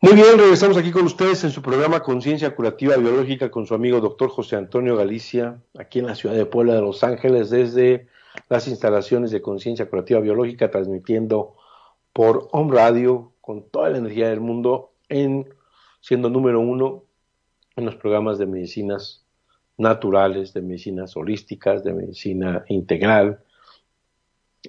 [0.00, 4.00] Muy bien, regresamos aquí con ustedes en su programa Conciencia Curativa Biológica con su amigo
[4.00, 8.08] doctor José Antonio Galicia, aquí en la ciudad de Puebla de Los Ángeles, desde
[8.48, 11.54] las instalaciones de Conciencia Curativa Biológica, transmitiendo
[12.18, 15.54] por Home Radio con toda la energía del mundo en
[16.00, 17.04] siendo número uno
[17.76, 19.24] en los programas de medicinas
[19.76, 23.38] naturales, de medicinas holísticas, de medicina integral,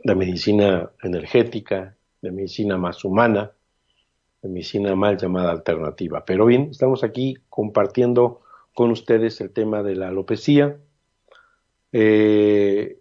[0.04, 3.52] de medicina energética, de medicina más humana,
[4.44, 6.24] de medicina mal llamada alternativa.
[6.26, 8.42] Pero bien, estamos aquí compartiendo
[8.76, 10.78] con ustedes el tema de la alopecia.
[11.94, 13.00] Eh,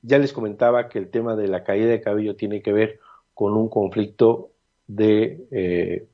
[0.00, 3.01] ya les comentaba que el tema de la caída de cabello tiene que ver
[3.42, 4.52] con un conflicto
[4.86, 6.06] de, eh,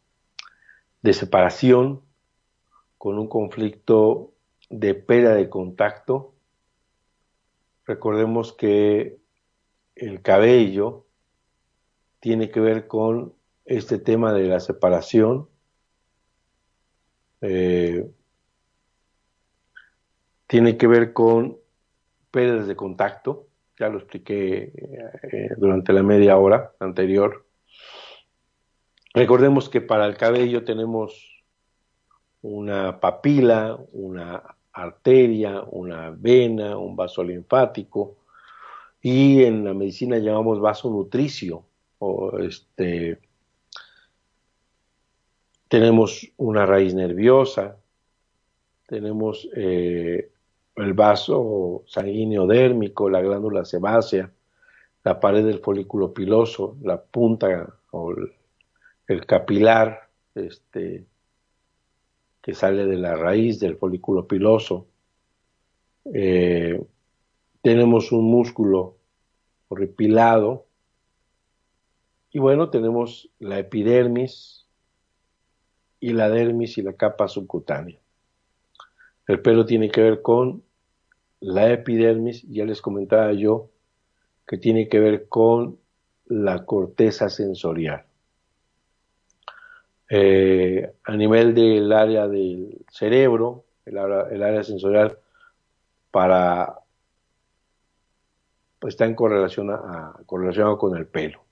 [1.03, 2.01] de separación,
[2.97, 4.33] con un conflicto
[4.71, 6.33] de pérdida de contacto.
[7.85, 9.19] Recordemos que
[9.95, 11.05] el cabello
[12.19, 13.35] tiene que ver con
[13.67, 15.51] este tema de la separación,
[17.43, 18.11] Eh,
[20.47, 21.59] tiene que ver con
[22.31, 23.48] pérdidas de contacto,
[23.79, 27.47] ya lo expliqué eh, durante la media hora anterior.
[29.15, 31.45] Recordemos que para el cabello tenemos
[32.43, 38.19] una papila, una arteria, una vena, un vaso linfático
[39.01, 41.65] y en la medicina llamamos vaso nutricio
[41.99, 43.21] o este
[45.69, 47.77] tenemos una raíz nerviosa,
[48.87, 50.31] tenemos eh,
[50.79, 54.31] el vaso sanguíneo dérmico, la glándula sebácea,
[55.05, 58.15] la pared del folículo piloso, la punta o
[59.07, 61.07] el, capilar este,
[62.43, 64.87] que sale de la raíz del folículo piloso.
[66.13, 66.83] Eh,
[67.63, 68.97] tenemos un músculo
[69.69, 70.67] horripilado
[72.31, 74.67] y bueno, tenemos la epidermis
[76.01, 77.99] y la dermis y la capa subcutánea.
[79.27, 80.63] El pelo tiene que ver con
[81.41, 83.71] la epidermis, ya les comentaba yo,
[84.47, 85.79] que tiene que ver con
[86.27, 88.05] la corteza sensorial.
[90.11, 95.19] Eh, a nivel del área del cerebro, el área, sensorial
[96.11, 96.81] para
[98.79, 99.69] pues, está en correlación
[100.77, 101.45] con el pelo.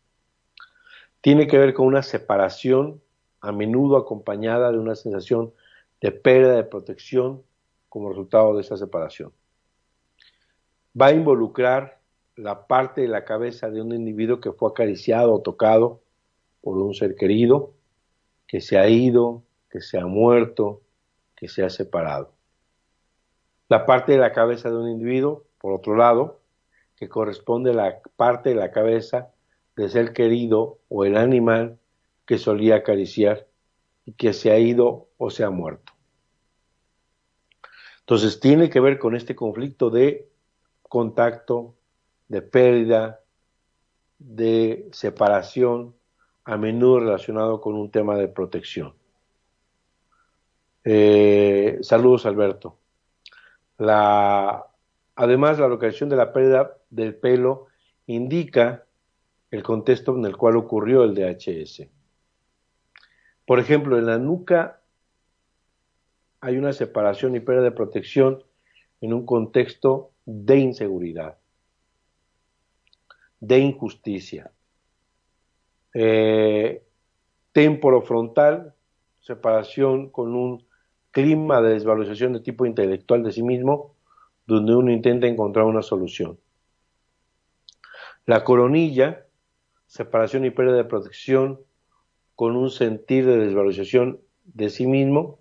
[1.20, 3.02] Tiene que ver con una separación
[3.40, 5.52] a menudo acompañada de una sensación
[6.00, 7.42] de pérdida de protección
[7.88, 9.32] como resultado de esa separación
[11.00, 12.00] va a involucrar
[12.36, 16.00] la parte de la cabeza de un individuo que fue acariciado o tocado
[16.60, 17.72] por un ser querido,
[18.46, 20.82] que se ha ido, que se ha muerto,
[21.34, 22.32] que se ha separado.
[23.68, 26.40] La parte de la cabeza de un individuo, por otro lado,
[26.96, 29.32] que corresponde a la parte de la cabeza
[29.76, 31.78] del ser querido o el animal
[32.24, 33.46] que solía acariciar
[34.04, 35.92] y que se ha ido o se ha muerto.
[38.00, 40.28] Entonces tiene que ver con este conflicto de
[40.88, 41.74] contacto,
[42.28, 43.20] de pérdida,
[44.18, 45.94] de separación,
[46.44, 48.94] a menudo relacionado con un tema de protección.
[50.84, 52.78] Eh, saludos, Alberto.
[53.78, 57.66] Además, la localización de la pérdida del pelo
[58.06, 58.84] indica
[59.50, 61.88] el contexto en el cual ocurrió el DHS.
[63.44, 64.80] Por ejemplo, en la nuca
[66.40, 68.44] hay una separación y pérdida de protección
[69.00, 71.38] en un contexto de inseguridad,
[73.40, 74.52] de injusticia.
[75.94, 76.82] Eh,
[78.04, 78.74] frontal,
[79.20, 80.66] separación con un
[81.10, 83.94] clima de desvalorización de tipo intelectual de sí mismo,
[84.46, 86.38] donde uno intenta encontrar una solución.
[88.26, 89.26] La coronilla,
[89.86, 91.60] separación y pérdida de protección
[92.34, 95.38] con un sentir de desvalorización de sí mismo,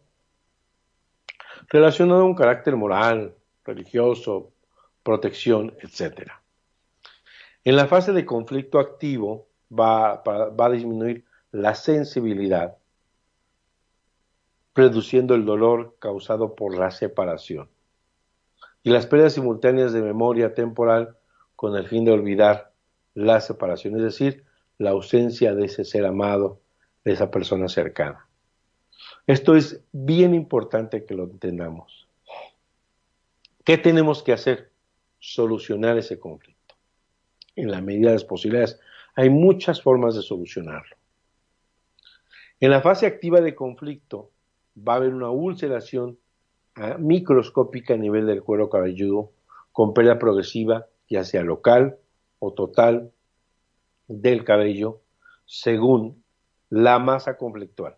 [1.67, 4.53] relacionado a un carácter moral, religioso,
[5.05, 6.31] protección, etc.
[7.63, 12.75] En la fase de conflicto activo va, va a disminuir la sensibilidad,
[14.73, 17.69] reduciendo el dolor causado por la separación
[18.83, 21.15] y las pérdidas simultáneas de memoria temporal
[21.55, 22.73] con el fin de olvidar
[23.13, 24.43] la separación, es decir,
[24.77, 26.59] la ausencia de ese ser amado,
[27.03, 28.27] de esa persona cercana.
[29.27, 32.07] Esto es bien importante que lo entendamos.
[33.63, 34.74] ¿Qué tenemos que hacer?
[35.25, 36.75] Solucionar ese conflicto.
[37.55, 38.79] En la medida de las posibilidades,
[39.15, 40.95] hay muchas formas de solucionarlo.
[42.59, 44.31] En la fase activa de conflicto
[44.77, 46.19] va a haber una ulceración
[46.99, 49.31] microscópica a nivel del cuero cabelludo
[49.71, 51.97] con pérdida progresiva, ya sea local
[52.39, 53.11] o total,
[54.07, 55.01] del cabello,
[55.45, 56.23] según
[56.69, 57.95] la masa conflictual.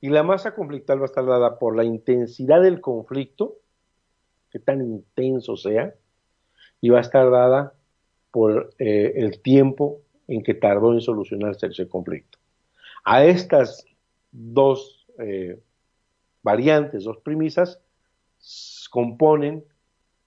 [0.00, 3.56] Y la masa conflictual va a estar dada por la intensidad del conflicto,
[4.50, 5.94] que tan intenso sea,
[6.80, 7.74] y va a estar dada
[8.30, 12.38] por eh, el tiempo en que tardó en solucionarse ese conflicto.
[13.04, 13.86] A estas
[14.30, 15.60] dos eh,
[16.42, 17.80] variantes, dos premisas,
[18.90, 19.64] componen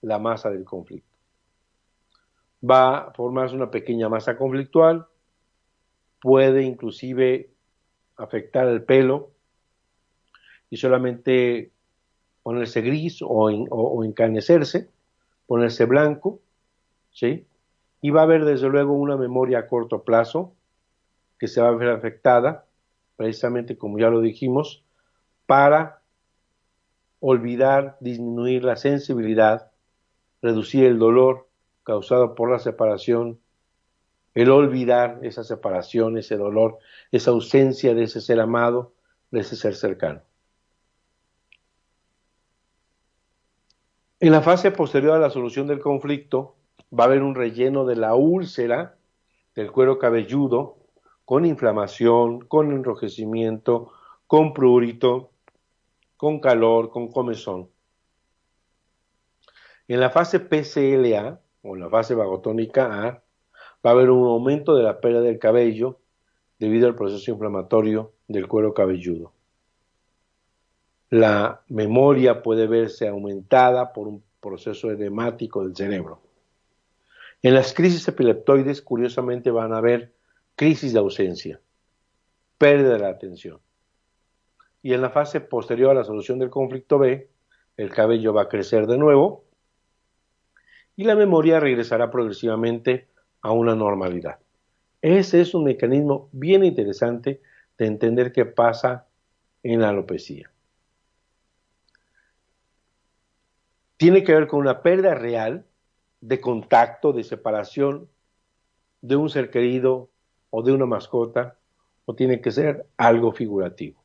[0.02, 1.08] la masa del conflicto.
[2.68, 5.06] Va a formarse una pequeña masa conflictual,
[6.20, 7.50] puede inclusive
[8.16, 9.30] afectar el pelo
[10.70, 11.72] y solamente
[12.42, 14.90] ponerse gris o, o encanecerse,
[15.46, 16.40] ponerse blanco,
[17.10, 17.46] ¿sí?
[18.00, 20.54] Y va a haber desde luego una memoria a corto plazo
[21.38, 22.66] que se va a ver afectada,
[23.16, 24.84] precisamente como ya lo dijimos,
[25.46, 26.02] para
[27.20, 29.70] olvidar, disminuir la sensibilidad,
[30.40, 31.48] reducir el dolor
[31.84, 33.38] causado por la separación,
[34.34, 36.78] el olvidar esa separación, ese dolor,
[37.10, 38.92] esa ausencia de ese ser amado,
[39.30, 40.22] de ese ser cercano.
[44.22, 46.54] En la fase posterior a la solución del conflicto,
[46.96, 48.94] va a haber un relleno de la úlcera
[49.56, 50.76] del cuero cabelludo
[51.24, 53.90] con inflamación, con enrojecimiento,
[54.28, 55.32] con prurito,
[56.16, 57.68] con calor, con comezón.
[59.88, 63.24] En la fase PCLA, o la fase vagotónica A,
[63.84, 65.98] va a haber un aumento de la pérdida del cabello
[66.60, 69.32] debido al proceso inflamatorio del cuero cabelludo.
[71.12, 76.22] La memoria puede verse aumentada por un proceso edemático del cerebro.
[77.42, 80.14] En las crisis epileptoides, curiosamente, van a haber
[80.56, 81.60] crisis de ausencia,
[82.56, 83.60] pérdida de la atención.
[84.82, 87.28] Y en la fase posterior a la solución del conflicto B,
[87.76, 89.44] el cabello va a crecer de nuevo
[90.96, 93.08] y la memoria regresará progresivamente
[93.42, 94.38] a una normalidad.
[95.02, 97.42] Ese es un mecanismo bien interesante
[97.76, 99.08] de entender qué pasa
[99.62, 100.51] en la alopecia.
[104.02, 105.64] Tiene que ver con una pérdida real
[106.20, 108.08] de contacto, de separación
[109.00, 110.10] de un ser querido
[110.50, 111.56] o de una mascota,
[112.04, 114.02] o tiene que ser algo figurativo.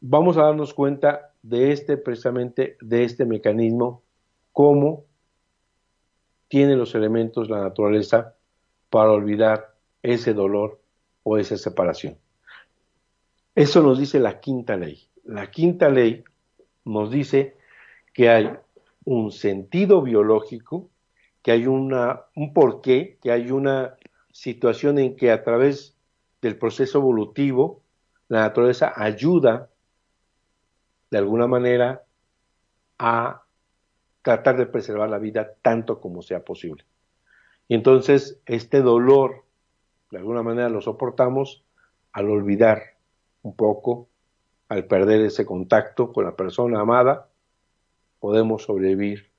[0.00, 4.04] Vamos a darnos cuenta de este precisamente de este mecanismo
[4.52, 5.06] cómo
[6.46, 8.36] tiene los elementos la naturaleza
[8.90, 9.74] para olvidar
[10.04, 10.80] ese dolor
[11.24, 12.16] o esa separación.
[13.54, 15.08] Eso nos dice la quinta ley.
[15.24, 16.24] La quinta ley
[16.84, 17.56] nos dice
[18.12, 18.50] que hay
[19.04, 20.90] un sentido biológico,
[21.42, 23.96] que hay una, un porqué, que hay una
[24.32, 25.96] situación en que a través
[26.42, 27.82] del proceso evolutivo
[28.28, 29.70] la naturaleza ayuda
[31.10, 32.02] de alguna manera
[32.98, 33.44] a
[34.22, 36.84] tratar de preservar la vida tanto como sea posible.
[37.68, 39.44] Y entonces este dolor,
[40.10, 41.64] de alguna manera lo soportamos
[42.12, 42.93] al olvidar
[43.44, 44.08] un poco,
[44.68, 47.28] al perder ese contacto con la persona amada,
[48.18, 49.30] podemos sobrevivir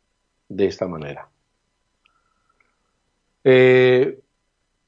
[0.47, 1.27] de esta manera.
[3.43, 4.21] Eh,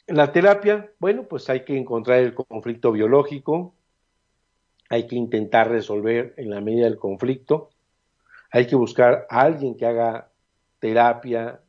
[0.08, 3.74] la terapia, bueno, pues hay que encontrar el conflicto biológico,
[4.90, 7.72] hay que intentar resolver en la medida del conflicto,
[8.52, 10.30] hay que buscar a alguien que haga
[10.80, 11.60] terapia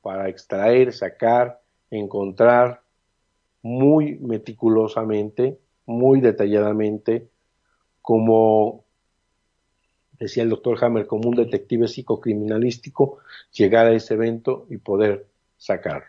[0.00, 1.60] para extraer, sacar,
[1.90, 2.80] encontrar
[3.60, 7.28] muy meticulosamente, muy detalladamente,
[8.02, 8.84] como
[10.18, 13.18] decía el doctor Hammer, como un detective psicocriminalístico,
[13.52, 15.26] llegar a ese evento y poder
[15.56, 16.06] sacarlo.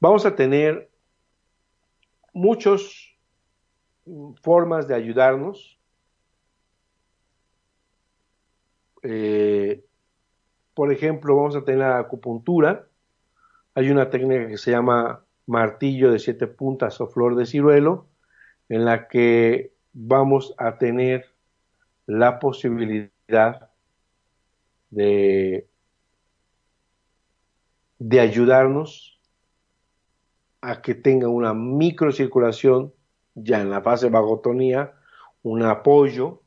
[0.00, 0.90] Vamos a tener
[2.32, 3.14] muchas
[4.42, 5.74] formas de ayudarnos
[9.04, 9.84] Eh,
[10.72, 12.88] por ejemplo, vamos a tener la acupuntura.
[13.74, 18.06] Hay una técnica que se llama martillo de siete puntas o flor de ciruelo,
[18.68, 21.26] en la que vamos a tener
[22.06, 23.70] la posibilidad
[24.90, 25.68] de,
[27.98, 29.20] de ayudarnos
[30.60, 32.92] a que tenga una microcirculación
[33.34, 34.94] ya en la fase vagotonía,
[35.42, 36.42] un apoyo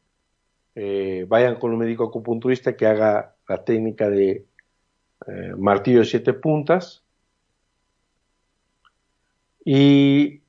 [0.79, 4.45] eh, vayan con un médico acupunturista que haga la técnica de
[5.25, 7.03] eh, martillo de siete puntas
[9.69, 10.43] y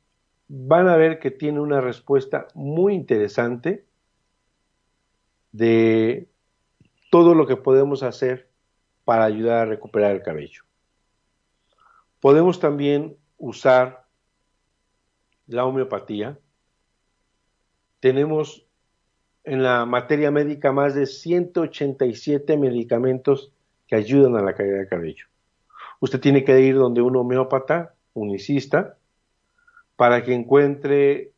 [0.47, 3.85] van a ver que tiene una respuesta muy interesante
[5.51, 6.29] de
[7.11, 8.49] todo lo que podemos hacer
[9.05, 10.63] para ayudar a recuperar el cabello.
[12.21, 14.07] Podemos también usar
[15.49, 16.39] la homeopatía.
[17.99, 18.69] Tenemos
[19.43, 23.53] en la materia médica más de 187 medicamentos
[23.89, 25.27] que ayudan a la caída de cabello.
[25.99, 28.95] Usted tiene que ir donde un homeópata, unicista,
[29.99, 31.33] para que encuentre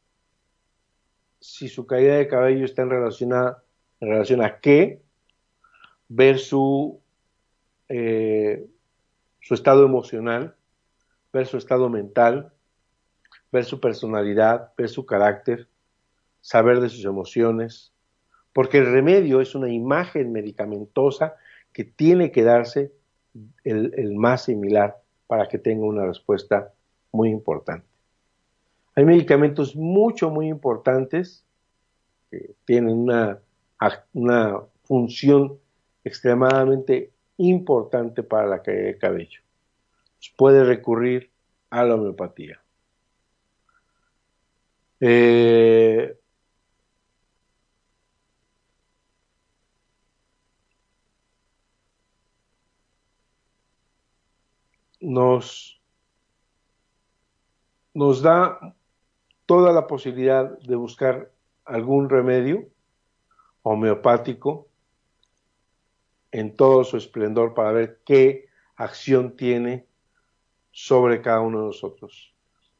[1.40, 3.56] si su caída de cabello está en relación a,
[4.02, 5.00] relación a qué,
[6.08, 7.00] ver su,
[7.88, 8.68] eh,
[9.40, 10.56] su estado emocional,
[11.32, 12.52] ver su estado mental,
[13.50, 15.66] ver su personalidad, ver su carácter,
[16.42, 17.94] saber de sus emociones,
[18.52, 21.34] porque el remedio es una imagen medicamentosa
[21.72, 22.92] que tiene que darse
[23.64, 26.74] el, más similar para que tenga una respuesta
[27.10, 27.89] muy importante.
[28.94, 31.44] Hay medicamentos mucho, muy importantes
[32.30, 33.40] que tienen una,
[34.12, 35.58] una función
[36.04, 39.40] extremadamente importante para la caída de cabello.
[40.36, 41.30] puede recurrir
[41.70, 42.60] a la homeopatía.
[45.00, 46.18] Eh,
[55.00, 55.80] nos,
[57.94, 58.76] nos da
[59.50, 61.32] toda la posibilidad de buscar
[61.64, 62.68] algún remedio
[63.62, 64.68] homeopático
[66.30, 68.46] en todo su esplendor para ver qué
[68.76, 69.88] acción tiene
[70.70, 72.32] sobre cada uno de nosotros.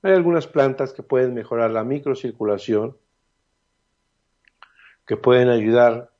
[0.02, 2.96] Hay algunas plantas que pueden mejorar la microcirculación,
[5.04, 6.12] que pueden ayudar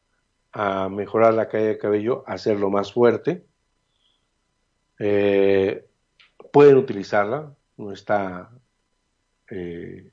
[0.51, 3.47] a mejorar la caída de cabello, hacerlo más fuerte.
[4.99, 5.87] Eh,
[6.53, 8.51] pueden utilizarla, no está,
[9.49, 10.11] eh,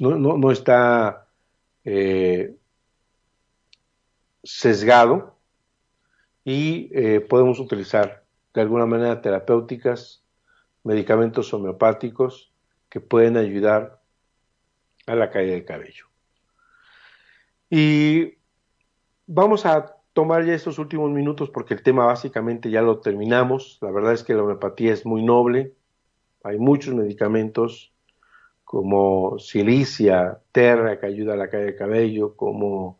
[0.00, 1.28] no, está
[1.84, 2.56] eh,
[4.42, 5.36] sesgado
[6.44, 10.24] y podemos utilizar de alguna manera terapéuticas,
[10.82, 12.52] medicamentos homeopáticos
[12.88, 14.00] que pueden ayudar
[15.06, 16.06] a la caída del cabello.
[17.70, 18.38] Y
[19.26, 23.78] vamos a tomar ya estos últimos minutos porque el tema básicamente ya lo terminamos.
[23.80, 25.74] La verdad es que la homeopatía es muy noble.
[26.42, 27.92] Hay muchos medicamentos
[28.68, 32.98] como silicia, terra que ayuda a la caída de cabello, como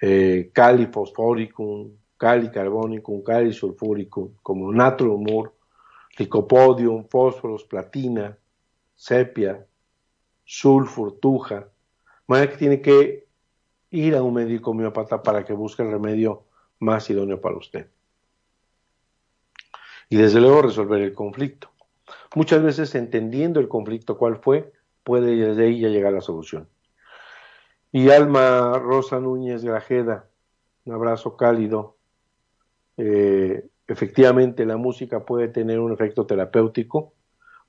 [0.00, 5.52] eh, cali fosforicum, cali carbónico, cali sulfúrico, como natrumur,
[6.16, 8.34] licopodium, fósforos, platina,
[8.94, 9.66] sepia,
[10.42, 11.68] sulfur, tuja.
[12.26, 13.26] manera que tiene que
[13.90, 16.44] ir a un médico homeopata para que busque el remedio
[16.78, 17.88] más idóneo para usted.
[20.08, 21.70] Y desde luego resolver el conflicto.
[22.34, 24.72] Muchas veces entendiendo el conflicto cuál fue,
[25.04, 26.68] puede desde ahí ya llegar la solución.
[27.92, 30.28] Y Alma Rosa Núñez Grajeda,
[30.84, 31.94] un abrazo cálido
[32.96, 37.14] eh, efectivamente la música puede tener un efecto terapéutico,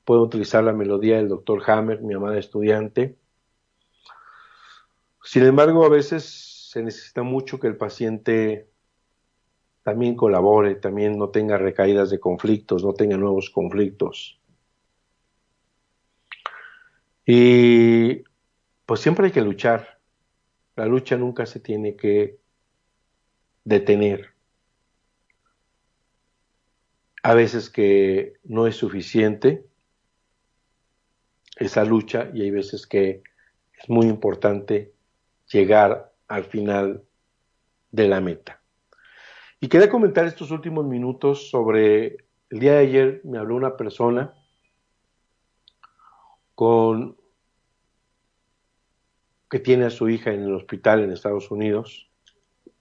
[0.03, 3.17] puedo utilizar la melodía del doctor Hammer, mi amada estudiante.
[5.23, 8.69] Sin embargo, a veces se necesita mucho que el paciente
[9.81, 14.39] también colabore, también no tenga recaídas de conflictos, no tenga nuevos conflictos.
[17.25, 18.23] Y
[18.85, 19.99] pues siempre hay que luchar.
[20.75, 22.37] La lucha nunca se tiene que
[23.63, 24.35] detener
[27.23, 29.65] a veces que no es suficiente
[31.55, 33.23] esa lucha y hay veces que
[33.81, 34.93] es muy importante
[35.51, 37.03] llegar al final
[37.89, 38.61] de la meta.
[39.59, 42.17] Y quería comentar estos últimos minutos sobre
[42.49, 44.35] el día de ayer me habló una persona
[46.55, 47.17] con
[49.49, 52.09] que tiene a su hija en el hospital en Estados Unidos.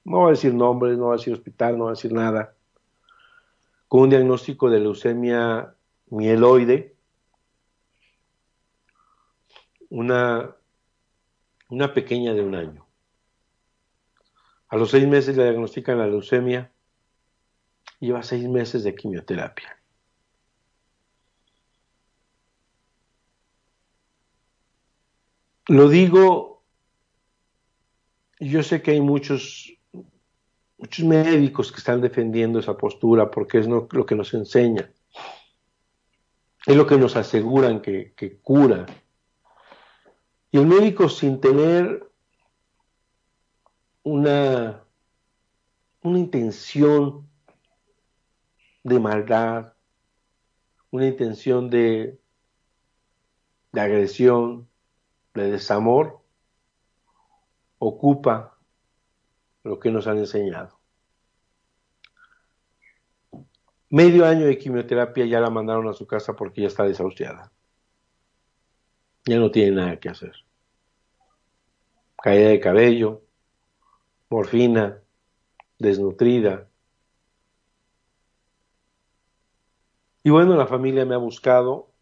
[0.05, 2.55] No va a decir nombres, no va a decir hospital, no va a decir nada
[3.95, 5.73] con un diagnóstico de leucemia
[6.07, 6.97] mieloide,
[9.89, 10.57] una,
[11.69, 12.87] una pequeña de un año.
[14.67, 16.73] A los seis meses le diagnostican la leucemia
[18.01, 19.79] lleva seis meses de quimioterapia.
[25.69, 26.63] Lo digo,
[28.39, 29.71] yo sé que hay muchos
[30.77, 34.93] muchos médicos que están defendiendo esa postura porque es lo que nos enseña,
[36.67, 38.85] es lo que nos aseguran que, que cura.
[40.51, 42.07] Y el médico sin tener
[44.03, 44.85] una,
[46.03, 47.27] una intención
[48.83, 49.73] de maldad,
[50.91, 52.21] una intención de,
[53.73, 54.69] de agresión,
[55.35, 56.21] de desamor,
[57.79, 58.57] ocupa
[59.65, 60.79] lo que nos han enseñado.
[63.91, 67.53] Medio año de quimioterapia ya la mandaron a su casa porque ya está desahuciada.
[69.25, 70.33] Ya no tiene nada que hacer.
[72.17, 73.23] Caída de cabello,
[74.31, 75.01] morfina,
[75.79, 76.69] desnutrida.
[80.23, 81.94] Y bueno, la familia me ha buscado.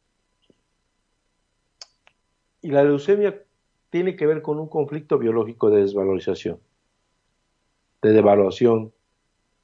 [2.63, 3.43] Y la leucemia
[3.91, 6.59] tiene que ver con un conflicto biológico de desvalorización
[8.03, 8.93] de devaluación,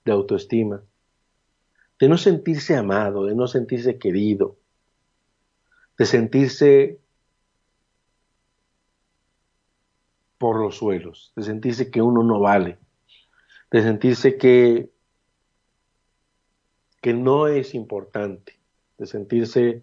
[0.04, 0.82] de autoestima,
[1.98, 4.56] de no sentirse amado, de no sentirse querido,
[5.98, 7.00] de sentirse
[10.38, 12.78] por los suelos, de sentirse que uno no vale,
[13.72, 14.88] de sentirse que,
[17.02, 18.56] que no es importante,
[18.98, 19.82] de sentirse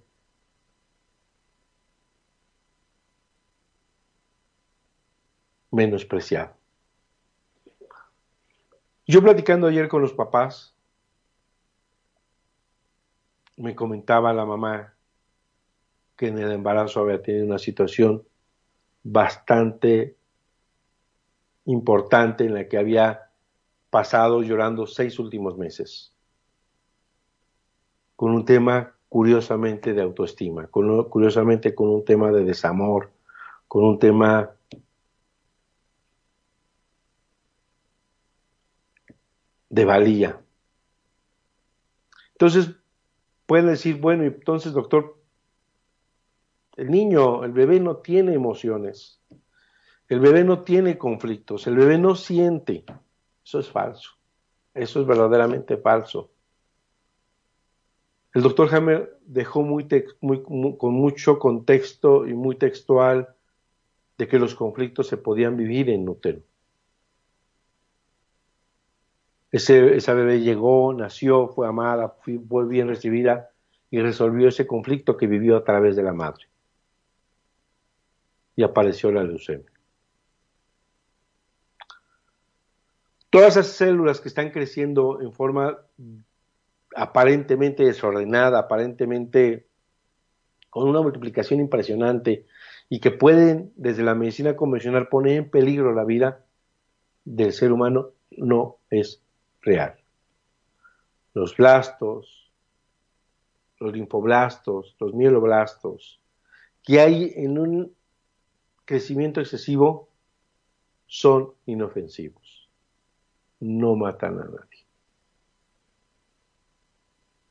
[5.76, 6.54] menospreciado.
[9.06, 10.74] Yo platicando ayer con los papás,
[13.58, 14.94] me comentaba la mamá
[16.16, 18.24] que en el embarazo había tenido una situación
[19.04, 20.16] bastante
[21.66, 23.30] importante en la que había
[23.90, 26.14] pasado llorando seis últimos meses,
[28.16, 33.12] con un tema curiosamente de autoestima, curiosamente con un tema de desamor,
[33.68, 34.52] con un tema
[39.70, 40.42] de valía.
[42.34, 42.72] Entonces,
[43.46, 45.18] pueden decir, bueno, entonces, doctor,
[46.76, 49.22] el niño, el bebé no tiene emociones,
[50.10, 52.84] el bebé no tiene conflictos, el bebé no siente.
[53.44, 54.12] Eso es falso,
[54.74, 56.32] eso es verdaderamente falso.
[58.34, 63.34] El doctor Hammer dejó muy, con mucho contexto y muy textual
[64.18, 66.42] de que los conflictos se podían vivir en útero.
[69.56, 72.18] Esa bebé llegó, nació, fue amada,
[72.50, 73.52] fue bien recibida
[73.90, 76.50] y resolvió ese conflicto que vivió a través de la madre.
[78.58, 79.72] Y apareció la leucemia.
[83.30, 85.78] Todas esas células que están creciendo en forma
[86.94, 89.68] aparentemente desordenada, aparentemente
[90.70, 92.46] con una multiplicación impresionante
[92.90, 96.44] y que pueden desde la medicina convencional poner en peligro la vida
[97.24, 99.25] del ser humano, no es
[99.66, 99.96] real.
[101.34, 102.50] Los blastos,
[103.80, 106.22] los linfoblastos, los mieloblastos,
[106.84, 107.96] que hay en un
[108.86, 110.08] crecimiento excesivo,
[111.08, 112.70] son inofensivos.
[113.60, 114.86] No matan a nadie.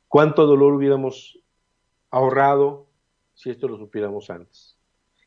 [0.08, 1.38] ¿Cuánto dolor hubiéramos
[2.10, 2.86] ahorrado
[3.34, 4.78] si esto lo supiéramos antes?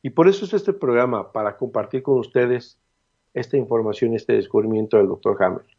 [0.01, 2.79] Y por eso es este programa, para compartir con ustedes
[3.33, 5.76] esta información, este descubrimiento del doctor Hammer.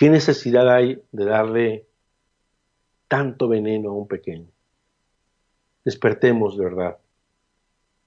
[0.00, 1.86] ¿Qué necesidad hay de darle
[3.06, 4.48] tanto veneno a un pequeño?
[5.84, 6.98] Despertemos de verdad.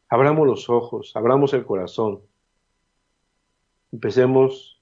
[0.10, 2.24] Abramos los ojos, abramos el corazón.
[3.92, 4.82] Empecemos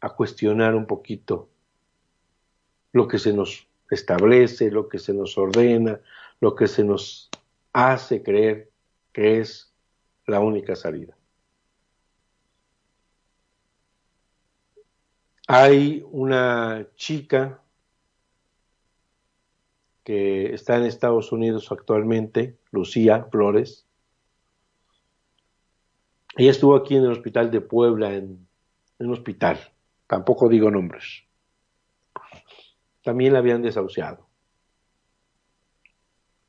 [0.00, 1.50] a cuestionar un poquito
[2.92, 6.00] lo que se nos establece, lo que se nos ordena,
[6.40, 7.28] lo que se nos
[7.74, 8.70] hace creer
[9.12, 9.70] que es
[10.26, 11.14] la única salida.
[15.48, 17.62] Hay una chica
[20.04, 23.86] que está en Estados Unidos actualmente, Lucía Flores.
[26.36, 28.46] Ella estuvo aquí en el hospital de Puebla, en,
[28.98, 29.58] un hospital,
[30.06, 31.24] tampoco digo nombres.
[33.02, 34.28] También la habían desahuciado.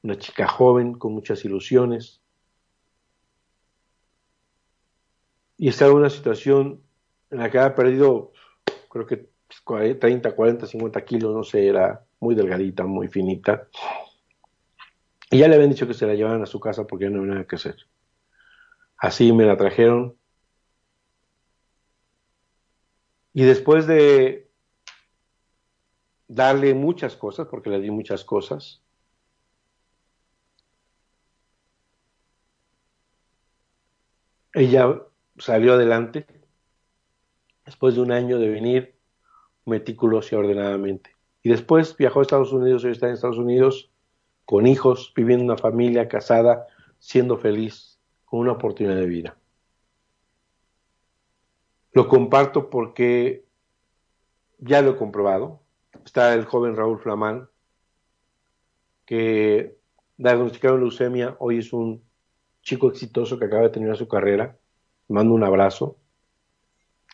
[0.03, 2.21] Una chica joven con muchas ilusiones.
[5.57, 6.83] Y estaba en una situación
[7.31, 8.33] en la que había perdido
[8.93, 9.29] creo que
[9.99, 13.67] 30, 40, 50 kilos, no sé, era muy delgadita, muy finita.
[15.31, 17.33] Y ya le habían dicho que se la llevaran a su casa porque no había
[17.33, 17.75] nada que hacer.
[18.97, 20.15] Así me la trajeron.
[23.33, 24.47] Y después de
[26.27, 28.83] darle muchas cosas, porque le di muchas cosas,
[34.53, 35.01] ella
[35.39, 36.27] salió adelante
[37.65, 38.95] después de un año de venir
[39.65, 41.15] meticuloso y ordenadamente.
[41.41, 43.91] Y después viajó a Estados Unidos, hoy está en Estados Unidos
[44.45, 46.67] con hijos, viviendo una familia, casada,
[46.99, 49.37] siendo feliz, con una oportunidad de vida.
[51.91, 53.45] Lo comparto porque
[54.57, 55.61] ya lo he comprobado.
[56.05, 57.49] Está el joven Raúl Flamán,
[59.05, 59.77] que
[60.17, 62.03] diagnosticado leucemia, hoy es un
[62.61, 64.57] chico exitoso que acaba de terminar su carrera.
[65.07, 65.97] Mando un abrazo.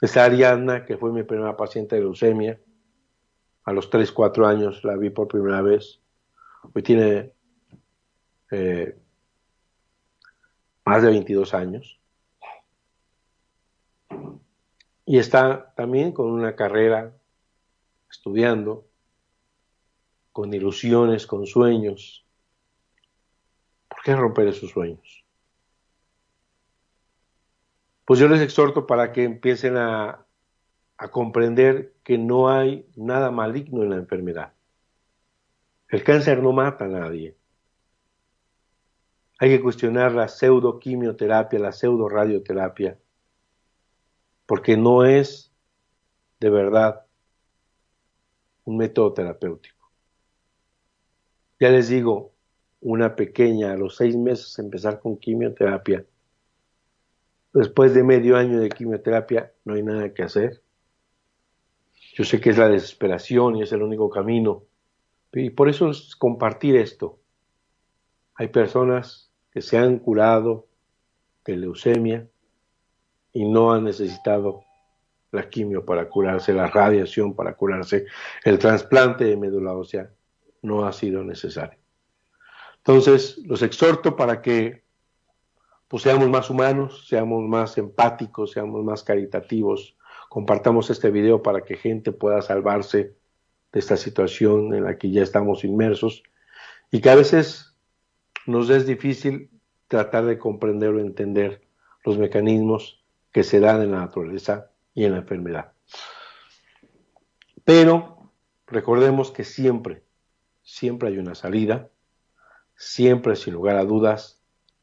[0.02, 2.60] Está Ariadna, que fue mi primera paciente de leucemia.
[3.66, 6.02] A los 3, 4 años la vi por primera vez.
[6.74, 7.34] Hoy tiene
[8.52, 8.98] eh,
[10.86, 12.00] más de 22 años.
[15.06, 17.14] Y está también con una carrera,
[18.10, 18.88] estudiando,
[20.32, 22.26] con ilusiones, con sueños.
[23.88, 25.26] ¿Por qué romper esos sueños?
[28.10, 30.26] Pues yo les exhorto para que empiecen a,
[31.12, 34.54] comprender que no hay nada maligno en la enfermedad.
[35.90, 37.38] El cáncer no mata a nadie.
[39.38, 42.98] Hay que cuestionar la pseudoquimioterapia, la pseudo radioterapia,
[44.48, 45.54] porque no es
[46.40, 47.06] de verdad
[48.64, 49.92] un método terapéutico.
[51.60, 52.34] Ya les digo,
[52.82, 56.04] una pequeña, a los seis meses empezar con quimioterapia,
[57.54, 60.62] después de medio año de quimioterapia no hay nada que hacer.
[62.14, 64.64] Yo sé que es la desesperación y es el único camino.
[65.32, 67.20] Y por eso es compartir esto.
[68.36, 70.68] Hay personas que se han curado
[71.46, 72.28] de leucemia
[73.34, 74.64] y no han necesitado
[75.32, 78.06] la quimio para curarse, la radiación para curarse,
[78.44, 80.12] el trasplante de médula ósea
[80.62, 81.80] no ha sido necesario.
[82.78, 84.84] Entonces, los exhorto para que
[85.90, 89.98] pues, seamos más humanos, seamos más empáticos, seamos más caritativos,
[90.30, 93.16] compartamos este video para que gente pueda salvarse
[93.74, 96.24] de esta situación en la que ya estamos inmersos
[96.92, 97.76] y que a veces
[98.46, 99.50] nos es difícil
[99.88, 101.68] tratar de comprender o entender
[102.06, 105.74] los mecanismos que se dan en la naturaleza y en la enfermedad.
[107.66, 108.32] Pero
[108.68, 110.04] recordemos que siempre,
[110.62, 111.90] siempre hay una salida,
[112.76, 114.42] siempre sin lugar a dudas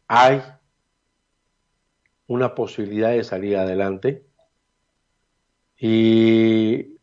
[0.08, 0.42] hay
[2.26, 4.26] una posibilidad de salir adelante.
[5.78, 6.96] Y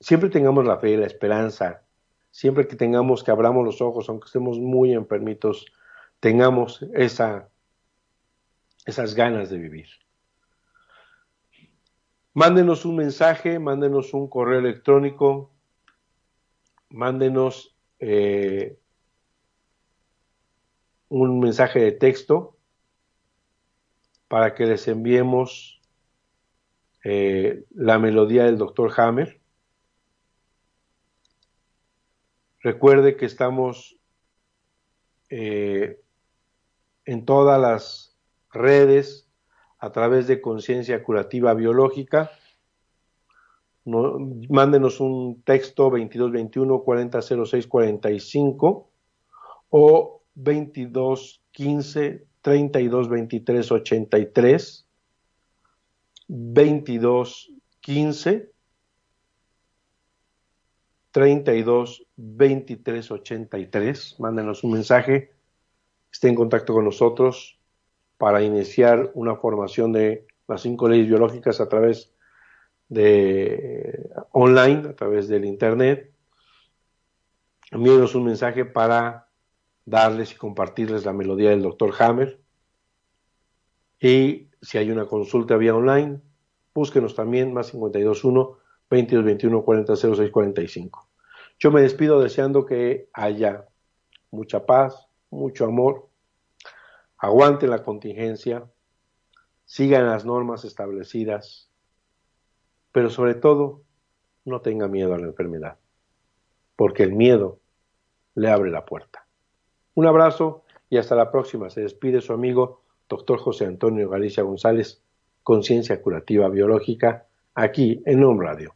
[0.00, 1.82] siempre tengamos la fe y la esperanza,
[2.30, 5.66] siempre que tengamos que abramos los ojos, aunque estemos muy enfermitos,
[6.20, 7.48] tengamos esa,
[8.86, 9.88] esas ganas de vivir.
[12.32, 15.52] Mándenos un mensaje, mándenos un correo electrónico,
[16.88, 18.78] mándenos eh,
[21.08, 22.56] un mensaje de texto
[24.34, 25.80] para que les enviemos
[27.04, 29.40] eh, la melodía del doctor Hammer.
[32.58, 33.96] Recuerde que estamos
[35.30, 36.00] eh,
[37.04, 38.16] en todas las
[38.50, 39.30] redes
[39.78, 42.32] a través de conciencia curativa biológica.
[43.84, 48.90] mándenos un texto 2221 4006 45
[49.68, 54.86] o 2215 3223 83
[56.28, 58.52] 2215
[61.10, 64.16] 32 23 83.
[64.18, 65.32] Mándenos un mensaje,
[66.12, 67.58] esté en contacto con nosotros
[68.18, 72.12] para iniciar una formación de las cinco leyes biológicas a través
[72.90, 76.12] de online, a través del internet.
[77.70, 79.23] Envíenos un mensaje para
[79.84, 82.40] darles y compartirles la melodía del doctor Hammer.
[84.00, 86.20] Y si hay una consulta vía online,
[86.74, 88.58] búsquenos también más 521
[88.90, 91.08] 2221 4006 45.
[91.58, 93.66] Yo me despido deseando que haya
[94.30, 96.08] mucha paz, mucho amor,
[97.18, 98.68] aguanten la contingencia,
[99.64, 101.70] sigan las normas establecidas,
[102.92, 103.82] pero sobre todo
[104.44, 105.78] no tenga miedo a la enfermedad,
[106.76, 107.60] porque el miedo
[108.34, 109.23] le abre la puerta.
[109.94, 111.70] Un abrazo y hasta la próxima.
[111.70, 115.02] Se despide su amigo doctor José Antonio Galicia González,
[115.42, 118.74] Conciencia Curativa Biológica, aquí en Home Radio.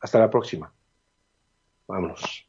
[0.00, 0.72] Hasta la próxima.
[1.86, 2.46] Vámonos.